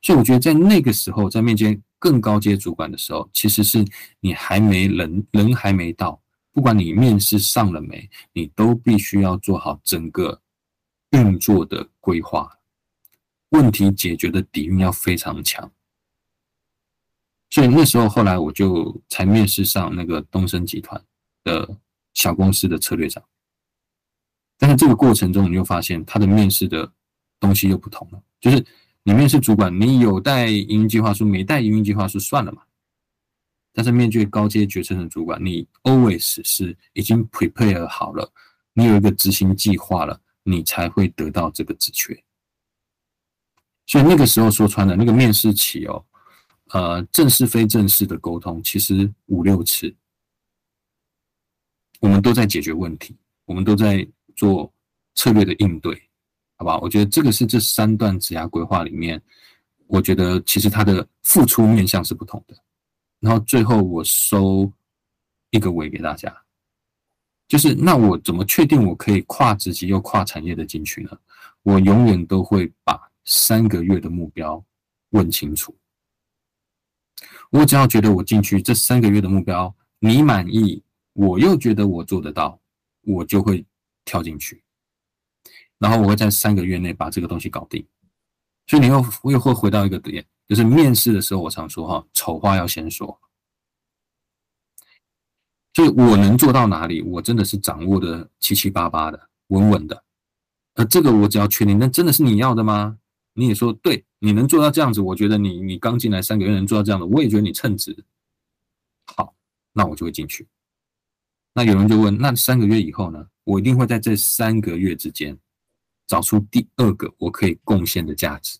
[0.00, 3.84] 所以我觉得在那个时候，在面接更高阶主管的时候，其实是
[4.20, 6.22] 你还没人，人还没到，
[6.52, 10.40] 不管你面试上了没，你都必须要做好整个
[11.10, 12.58] 运作的规划，
[13.48, 15.72] 问题解决的底蕴要非常强。
[17.50, 21.04] 所以那时候后来我就才面试上那个东升集团
[21.42, 21.76] 的
[22.12, 23.24] 小公司的策略长，
[24.56, 26.92] 但是这个过程中，你就发现他的面试的。
[27.40, 28.64] 东西又不同了，就是
[29.02, 32.62] 你面试主管，你有带营运计划书，没带营运计划书算了嘛。
[33.72, 38.32] 但是面对高阶决策的主管，你 always 是已经 prepare 好了，
[38.72, 42.22] 你有一个执行计划了，你才会得到这个职缺。
[43.86, 46.06] 所以那个时候说穿了，那个面试期哦，
[46.70, 49.94] 呃，正式非正式的沟通其实五六次，
[51.98, 54.06] 我们都在解决问题，我们都在
[54.36, 54.72] 做
[55.16, 56.03] 策略的应对。
[56.56, 59.20] 好吧，我觉得这个是这三段职涯规划里面，
[59.86, 62.56] 我觉得其实它的付出面向是不同的。
[63.20, 64.70] 然后最后我收
[65.50, 66.34] 一个尾给大家，
[67.48, 71.10] 就是那我怎么确定我可以跨职级又跨产业的进去呢？
[71.62, 74.62] 我永远都会把三个月的目标
[75.10, 75.74] 问清楚。
[77.50, 80.82] 我只要觉得我进去这三个月的目标你满意，
[81.12, 82.58] 我又觉得我做得到，
[83.02, 83.64] 我就会
[84.04, 84.63] 跳进去。
[85.78, 87.86] 然后我会在三个月内把这个东西搞定，
[88.66, 93.18] 所以你又又会回到一个点，就是面试的时候，我常说哈，丑话要先说。
[95.74, 100.04] 所以我能做到哪里，我真的是掌握的七七八八的，稳稳的。
[100.76, 102.96] 那这个我只要确定，那真的是你要的吗？
[103.32, 108.04] 你也说对，你能做到这样子，我觉得你你刚进来三个月能做到这样的，我也觉得你称职。
[109.16, 109.34] 好，
[109.72, 110.46] 那我就会进去。
[111.52, 113.26] 那有人就问，那三个月以后呢？
[113.44, 115.36] 我一定会在这三个月之间。
[116.06, 118.58] 找出第二个我可以贡献的价值，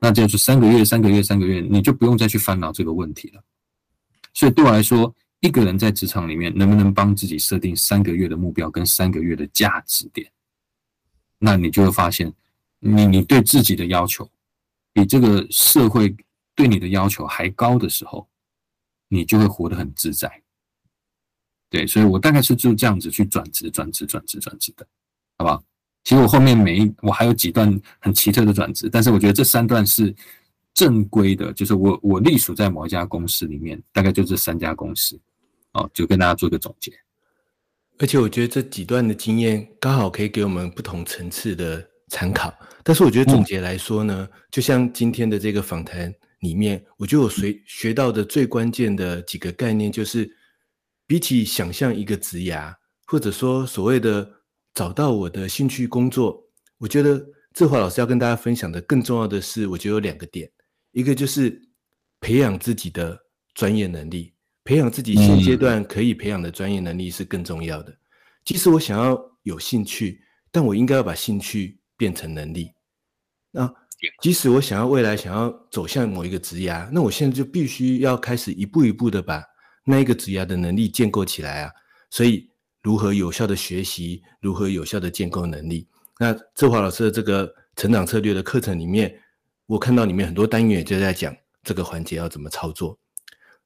[0.00, 3.44] 那就是三个月、三个月、三个月，你就不用再去烦恼这个问题了。
[4.32, 10.30] 所以对我来说，一个人在职场里面能不能帮自己设定三个月的目标跟三个月的价值点，
[11.38, 12.32] 那你就会发现，
[12.78, 14.30] 你你对自己的要求
[14.92, 16.14] 比这个社会
[16.54, 18.28] 对你的要求还高的时候，
[19.08, 20.42] 你就会活得很自在。
[21.68, 24.86] 对，所以我大概是就这样子去转职、转职、转职、转职的，
[25.38, 25.62] 好不好？
[26.02, 30.12] 其实我后面每一我还有几段很奇特的转职，但是我觉得这三段是
[30.72, 35.20] 正规的，就是我我隶属在某一家公司里面，大概就这三家公司，
[35.72, 36.90] 哦，就跟大家做个总结。
[37.98, 42.52] 而且我觉得这几段的经验刚好可以给我们不同层次的参考。
[42.82, 50.34] 但是我觉得总结来说呢，嗯、就像今天的这个访谈里面，我觉得我随学到的最关键的几个概念，就是
[51.06, 52.74] 比起想象一个职涯，
[53.06, 54.39] 或者说所谓的。
[54.80, 56.42] 找到我的兴趣工作，
[56.78, 57.22] 我觉得
[57.52, 60.50] 志华老师要跟大家分享的更重要的是，我觉得有两个点，
[60.92, 61.60] 一个就是
[62.18, 63.14] 培养自己的
[63.52, 64.32] 专业能力，
[64.64, 67.94] 培养自己现阶段可以培养的专业能力是更重要的。
[68.42, 72.70] 即使我想要有兴趣，但我应该要把兴趣变成能力。
[73.50, 73.70] 那
[74.22, 79.44] 即使我想要未来想要走向某一个职涯，那我现在就必须要开始一步一步的把
[79.84, 81.70] 那一个职涯的能力建构起来啊，
[82.08, 82.48] 所以。
[82.82, 85.86] 如何有效的学习，如何有效的建构能力？
[86.18, 89.20] 那志华老师的这个成长策略的课程里面，
[89.66, 92.98] 我看到里面很多单元就在讲这个环节要怎么操作。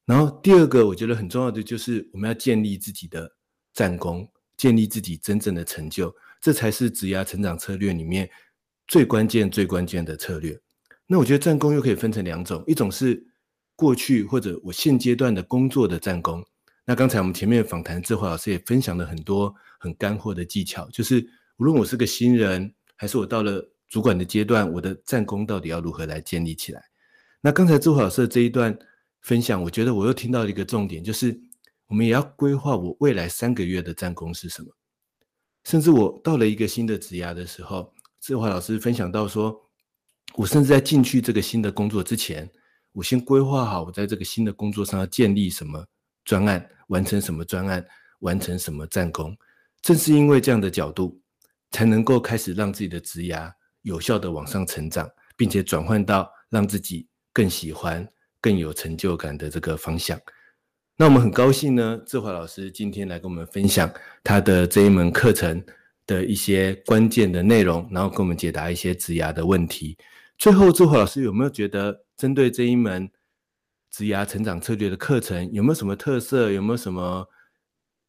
[0.05, 3.29] 然后第二个我觉得很重要的就是我们要建立自己的
[3.73, 8.29] 战功，建立自己真正的成就，这才是职涯成长策略里面
[8.87, 10.59] 最关键、最关键的策略。
[11.07, 13.25] 那我觉得战功又可以分成两种，一种是
[13.75, 16.45] 过去或者我现阶段的工作的战功。
[16.87, 21.27] 那刚才我们前面访谈，志华老师也分享了很多很干货的技巧，就是
[21.57, 26.83] 无论我是个新人，还是我到了主管的阶段，我的战功到底要如何来建立起来？
[27.41, 28.77] 那刚才志华老师的这一段
[29.21, 31.35] 分享，我觉得我又听到了一个重点，就是
[31.87, 34.69] 我们也要规划我未来三个月的战功是什么。
[35.63, 39.59] 甚至我到了一个新的职涯的时候，志华老师分享到说，
[40.35, 42.47] 我甚至在进去这个新的工作之前，
[42.91, 45.83] 我先规划好我在这个新的工作上要建立什么
[46.25, 46.69] 专案。
[46.89, 47.83] 完成什么专案，
[48.19, 49.35] 完成什么战功，
[49.81, 51.19] 正是因为这样的角度，
[51.71, 53.51] 才能够开始让自己的职涯
[53.81, 58.07] 有效的往上成长，并且转换到让自己更喜欢、
[58.39, 60.15] 更有成就感的这个方向。
[60.95, 63.91] 那我们很高兴呢，志华老师今天来跟我们分享
[64.23, 65.59] 他的这一门课程
[66.05, 69.97] 的一些关键的内容，然后跟我们解答一些职涯的问题。
[70.37, 73.09] 最后，志华老师有没有觉得针对这一门
[73.95, 76.51] 职涯成长策略的课程有没有什么特色？
[76.51, 77.29] 有没有什么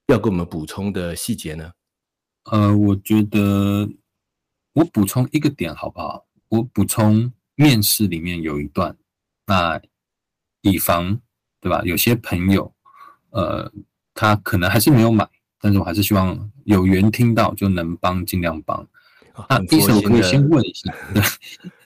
[0.08, 1.70] 要给我们补充的细节呢？
[2.50, 3.88] 呃，我觉得
[4.72, 6.26] 我补充一个点好不好？
[6.48, 8.96] 我补充面试里面有一段，
[9.46, 9.80] 那
[10.62, 11.20] 以防
[11.60, 11.80] 对吧？
[11.84, 12.74] 有些朋友
[13.30, 13.72] 呃，
[14.12, 15.24] 他可能还是没有买，
[15.60, 18.76] 但是我还是希望有缘听到就能帮，尽量帮。
[19.34, 20.92] 哦、那医生，我可以先问一下，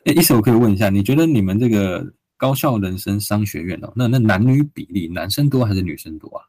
[0.04, 2.14] 对， 医生，我可以问一下，你觉得你们这个？
[2.40, 6.48] 高校人生商学院哦，那那男女比例，男生多还是女生多啊？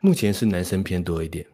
[0.00, 1.46] 目前是男生偏多一点。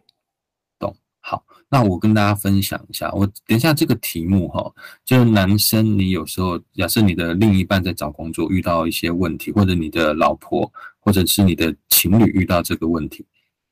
[0.77, 4.75] 懂，好，那我跟大家分享一下，我等一下这个题目哈，
[5.05, 10.69] 就是男生，你有时候假设你的另一半在找工作遇到一些问题，或者你的老婆
[10.99, 13.25] 或者是你的情侣遇到这个问题，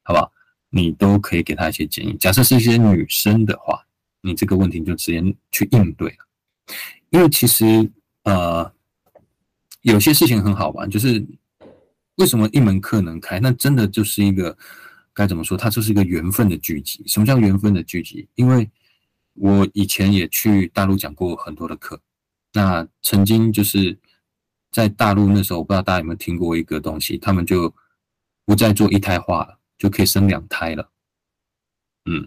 [0.04, 0.30] 好不好？
[0.70, 2.16] 你都可以给他一些建议。
[2.20, 3.84] 假设是一些女生的话，
[4.20, 6.24] 你这个问题就直接去应对了，
[7.10, 7.90] 因为其实
[8.22, 8.72] 呃。
[9.92, 11.24] 有些事情很好玩，就是
[12.16, 13.38] 为什么一门课能开？
[13.38, 14.56] 那真的就是一个
[15.14, 15.56] 该怎么说？
[15.56, 17.04] 它就是一个缘分的聚集。
[17.06, 18.28] 什么叫缘分的聚集？
[18.34, 18.68] 因为
[19.34, 22.00] 我以前也去大陆讲过很多的课，
[22.52, 23.96] 那曾经就是
[24.72, 27.72] 在大陆那时候，我不知道大家有没有听过一个东西，他们就
[28.44, 30.90] 不再做一胎化了，就可以生两胎了。
[32.06, 32.26] 嗯，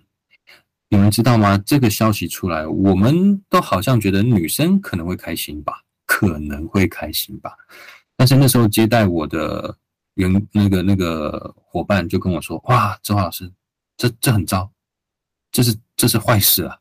[0.88, 1.58] 你们知道吗？
[1.58, 5.84] 这个消息出来，我们都好像觉得女生可能会开心吧。
[6.10, 7.56] 可能会开心吧，
[8.16, 9.78] 但是那时候接待我的
[10.16, 13.50] 员那个那个伙伴就跟我说：“哇，周老师，
[13.96, 14.68] 这这很糟，
[15.52, 16.76] 这是这是坏事啊！”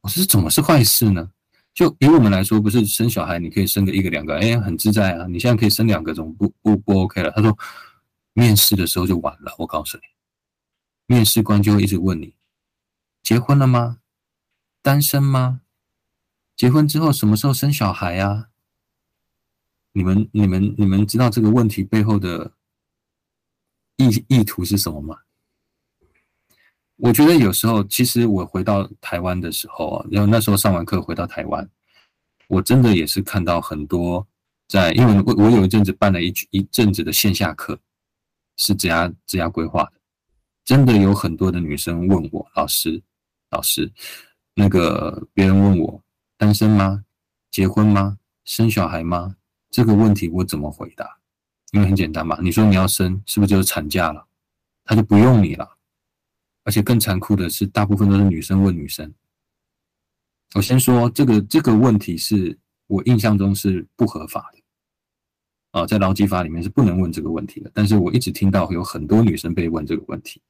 [0.00, 1.30] 我说：“怎么是坏事呢？
[1.74, 5.26] 就以我们来说，不是生小孩你可以生个一个两个，哎，很自在啊！
[5.28, 7.56] 你现在可以生两个，怎么不不不 OK 了？”他说
[8.32, 10.04] ：“面试的时候就晚了，我告诉你，
[11.14, 12.34] 面试官就会一直问你：
[13.22, 13.98] 结婚了吗？
[14.80, 15.60] 单身吗？”
[16.56, 18.48] 结婚之后什么时候生小孩啊？
[19.92, 22.52] 你们、你们、你们知道这个问题背后的
[23.96, 25.18] 意意图是什么吗？
[26.96, 31.68] 我觉得有时候，其实我回到台湾的时候啊，然后那时候上完课回到台湾，
[32.48, 34.26] 我真的也是看到很多
[34.66, 37.78] 在，因为我我有一阵子办了一一阵子的线下课，
[38.56, 39.92] 是职涯职涯规划的，
[40.64, 43.02] 真的有很多的女生问我，老师，
[43.50, 43.92] 老师，
[44.54, 46.02] 那个别人问我。
[46.36, 47.04] 单身吗？
[47.50, 48.18] 结婚吗？
[48.44, 49.36] 生小孩吗？
[49.70, 51.18] 这个问题我怎么回答？
[51.72, 54.26] 因为很简单嘛，你说你要生，是不是就是产假了？
[54.84, 55.76] 他就不用你了。
[56.64, 59.12] 而且更残酷的是，大部分都是女生问女生。
[60.54, 67.70] 我先说这个这个问题是我印象中是不合法的啊，在劳基法里面是不能问这个问题的。
[67.74, 70.40] 但是我一直听到有很多女生被问这个问题。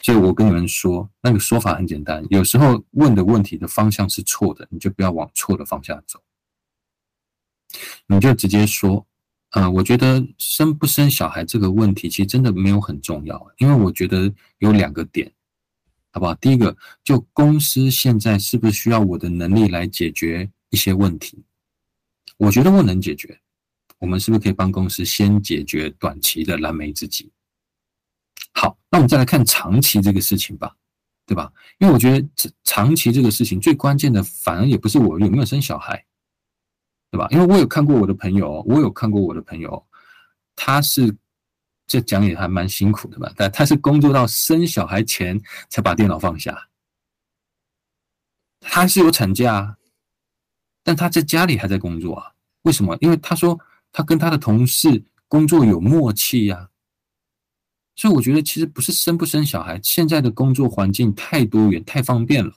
[0.00, 6.20] 所以我跟你们说，那个说法很简单，有时候问的问题的方向是错的，你就不要往错的方向走，
[8.06, 9.06] 你就直接说，
[9.52, 15.32] 呃，我觉得生不生小孩这个问题其实真的没有很重要，因为我觉得有两个点，
[16.12, 16.34] 好不好？
[16.34, 21.42] 第一个，就公司现在是不是需要我的能力来解决一些问题？
[22.36, 23.40] 我觉得我能解决，
[24.00, 27.30] 我们是不是可以帮公司先解决短期的燃眉之急？
[28.56, 30.74] 好，那我们再来看长期这个事情吧，
[31.26, 31.52] 对吧？
[31.78, 32.28] 因为我觉得
[32.62, 36.04] 长期这个事情最关键的，反而也不是我有没有生小孩，
[37.10, 37.26] 对吧？
[37.30, 39.84] 因为我有看过我的朋友，我有看过我的朋友，
[40.54, 41.16] 他是
[41.86, 43.32] 这讲也还蛮辛苦的吧？
[43.36, 46.68] 但他是工作到生小孩前才把电脑放下，
[48.60, 49.76] 他是有产假，
[50.84, 52.32] 但他在家里还在工作啊？
[52.62, 52.96] 为什么？
[53.00, 53.58] 因为他说
[53.90, 56.70] 他跟他的同事工作有默契呀。
[57.96, 62.52] 所以我觉得其实不是生不生小孩，现在的工作环境太多元、太方便了。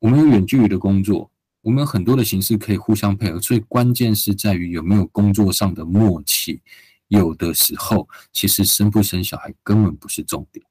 [0.00, 1.30] 我们有远距离的工作，
[1.62, 6.60] 我们有很多的形式可以互相配合，所以关键是在于有没有工作上的默契。
[7.08, 10.64] 有的时候，其实生不生小孩根本不是重点，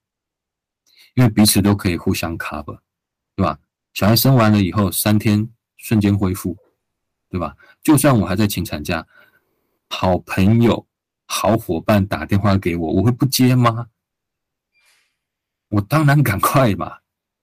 [1.16, 2.80] 因为彼此都可以互相 cover，
[3.36, 3.60] 对吧？
[3.94, 5.48] 小孩生完了以后，三天
[5.78, 6.58] 瞬间恢复，
[7.30, 7.56] 对吧？
[7.84, 9.08] 就算我还在请产假，
[9.90, 10.86] 好朋友。
[11.36, 13.88] 好伙伴打电话给我，我会不接吗？
[15.70, 17.00] 我当然赶快嘛，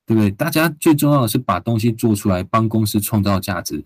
[0.06, 0.30] 对不对？
[0.30, 3.84] 大家最重要的是把东西做出来，帮公司创造价值。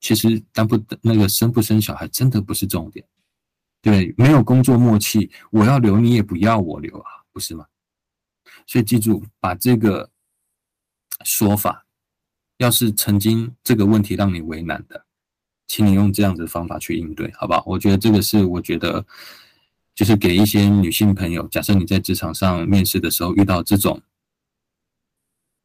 [0.00, 3.06] 其实当不那个生不生小孩真的不是重点，
[3.80, 7.64] 对，没有工作默契，我要留你也不要我留啊，不是吗？
[8.66, 10.10] 所以记住，把这个
[11.24, 11.86] 说法，
[12.56, 15.06] 要是曾经这个问题让你为难的。
[15.72, 17.62] 请你用这样子的方法去应对，好不好？
[17.66, 19.02] 我觉得这个是我觉得，
[19.94, 24.02] 就是给一些女性朋友，假设你在职场上面试的时候遇到这种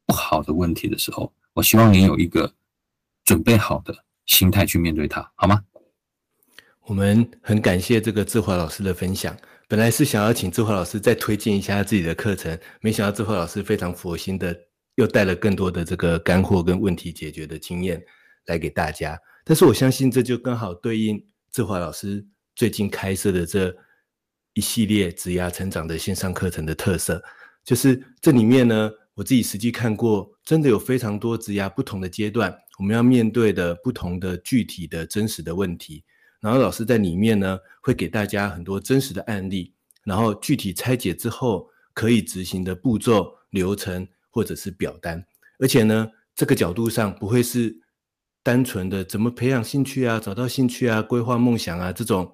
[0.05, 2.53] 不好的问题的时候，我希望你有一个
[3.25, 5.61] 准备好的心态去面对它，好吗？
[6.85, 9.35] 我们很感谢这个志华老师的分享。
[9.67, 14.57] 本来是想要请志华老师再推荐一下自己的课程，没想到志华老师非常佛心的，
[14.95, 18.01] 又带了更多的这个干货跟问题解决的经验
[18.45, 19.19] 来给大家。
[19.47, 23.73] 但是我相信这就刚好对应志华老师最近开设的这
[24.53, 27.23] 一系列职涯成长的线上课程的特色，
[27.63, 36.03] 就是这里面呢，我自己实际看过，真的有非常多职涯不同的阶段，我们要面对的不同的具体的真实的问题。
[36.41, 45.25] 然后老师在里面呢，会给大家很多真实的案例，然后具体拆解之后可以执行的步骤、流程或者是表单，
[45.57, 46.05] 而且呢，
[46.35, 47.79] 这个角度上不会是。
[48.47, 52.31] 单纯的怎么培养兴趣啊，找到兴趣啊，规划梦想啊，这种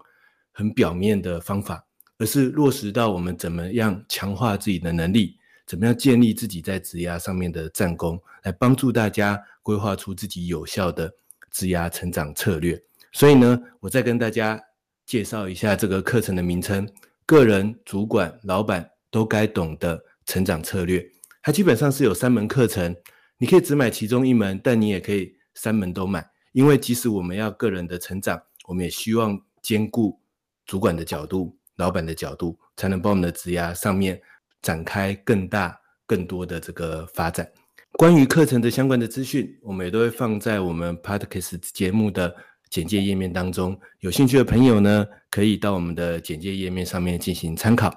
[0.52, 1.84] 很表面的方法，
[2.20, 5.36] 而是落实到我们怎么样强化自己的能力，
[5.66, 11.12] 怎么样建立自己在职涯上面的战功，来帮助大家规划出自己有效的
[11.50, 12.80] 职涯成长策略。
[13.12, 14.62] 所以呢，我再跟大家
[15.08, 16.88] 介绍一下这个课程的名称：
[17.26, 21.04] 个人、主管、老板都该懂的成长策略。
[21.42, 22.96] 它基本上是有三门课程，
[23.40, 25.34] 你可以只买其中一门，但你也可以。
[25.56, 30.20] 三门都买，因为即使我们要个人的成长，我们也希望兼顾
[30.66, 34.22] 主管的角度、老板的角度，才能帮我们的职涯上面
[34.62, 37.50] 展开更大、更多的这个发展。
[37.94, 42.36] 关于课程的相关的资讯，我们也都会放在我们 Podcast 节目的
[42.70, 43.80] 简介页面当中。
[44.00, 47.96] 有兴趣的朋友呢，可以到我们的简介页面上面进行参考。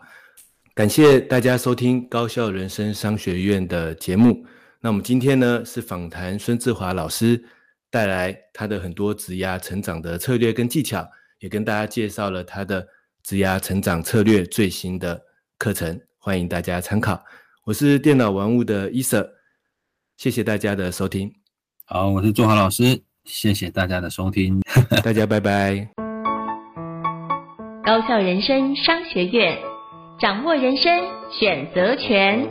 [0.74, 4.44] 感谢大家收听高效人生商学院的节目。
[4.86, 7.42] 那我们今天呢，是访谈孙志华老师，
[7.90, 11.04] 带来他的很多职涯成长的策略跟技巧，
[11.40, 12.86] 也跟大家介绍了他的
[13.24, 15.20] 职涯成长策略最新的
[15.58, 17.20] 课程，欢迎大家参考。
[17.64, 19.28] 我是电脑玩物的伊瑟，
[20.18, 21.32] 谢谢大家的收听。
[21.84, 24.60] 好，我是志华老师，谢谢大家的收听，
[25.02, 25.88] 大家拜拜。
[27.84, 29.58] 高效人生商学院，
[30.20, 30.92] 掌握人生
[31.40, 32.46] 选择权。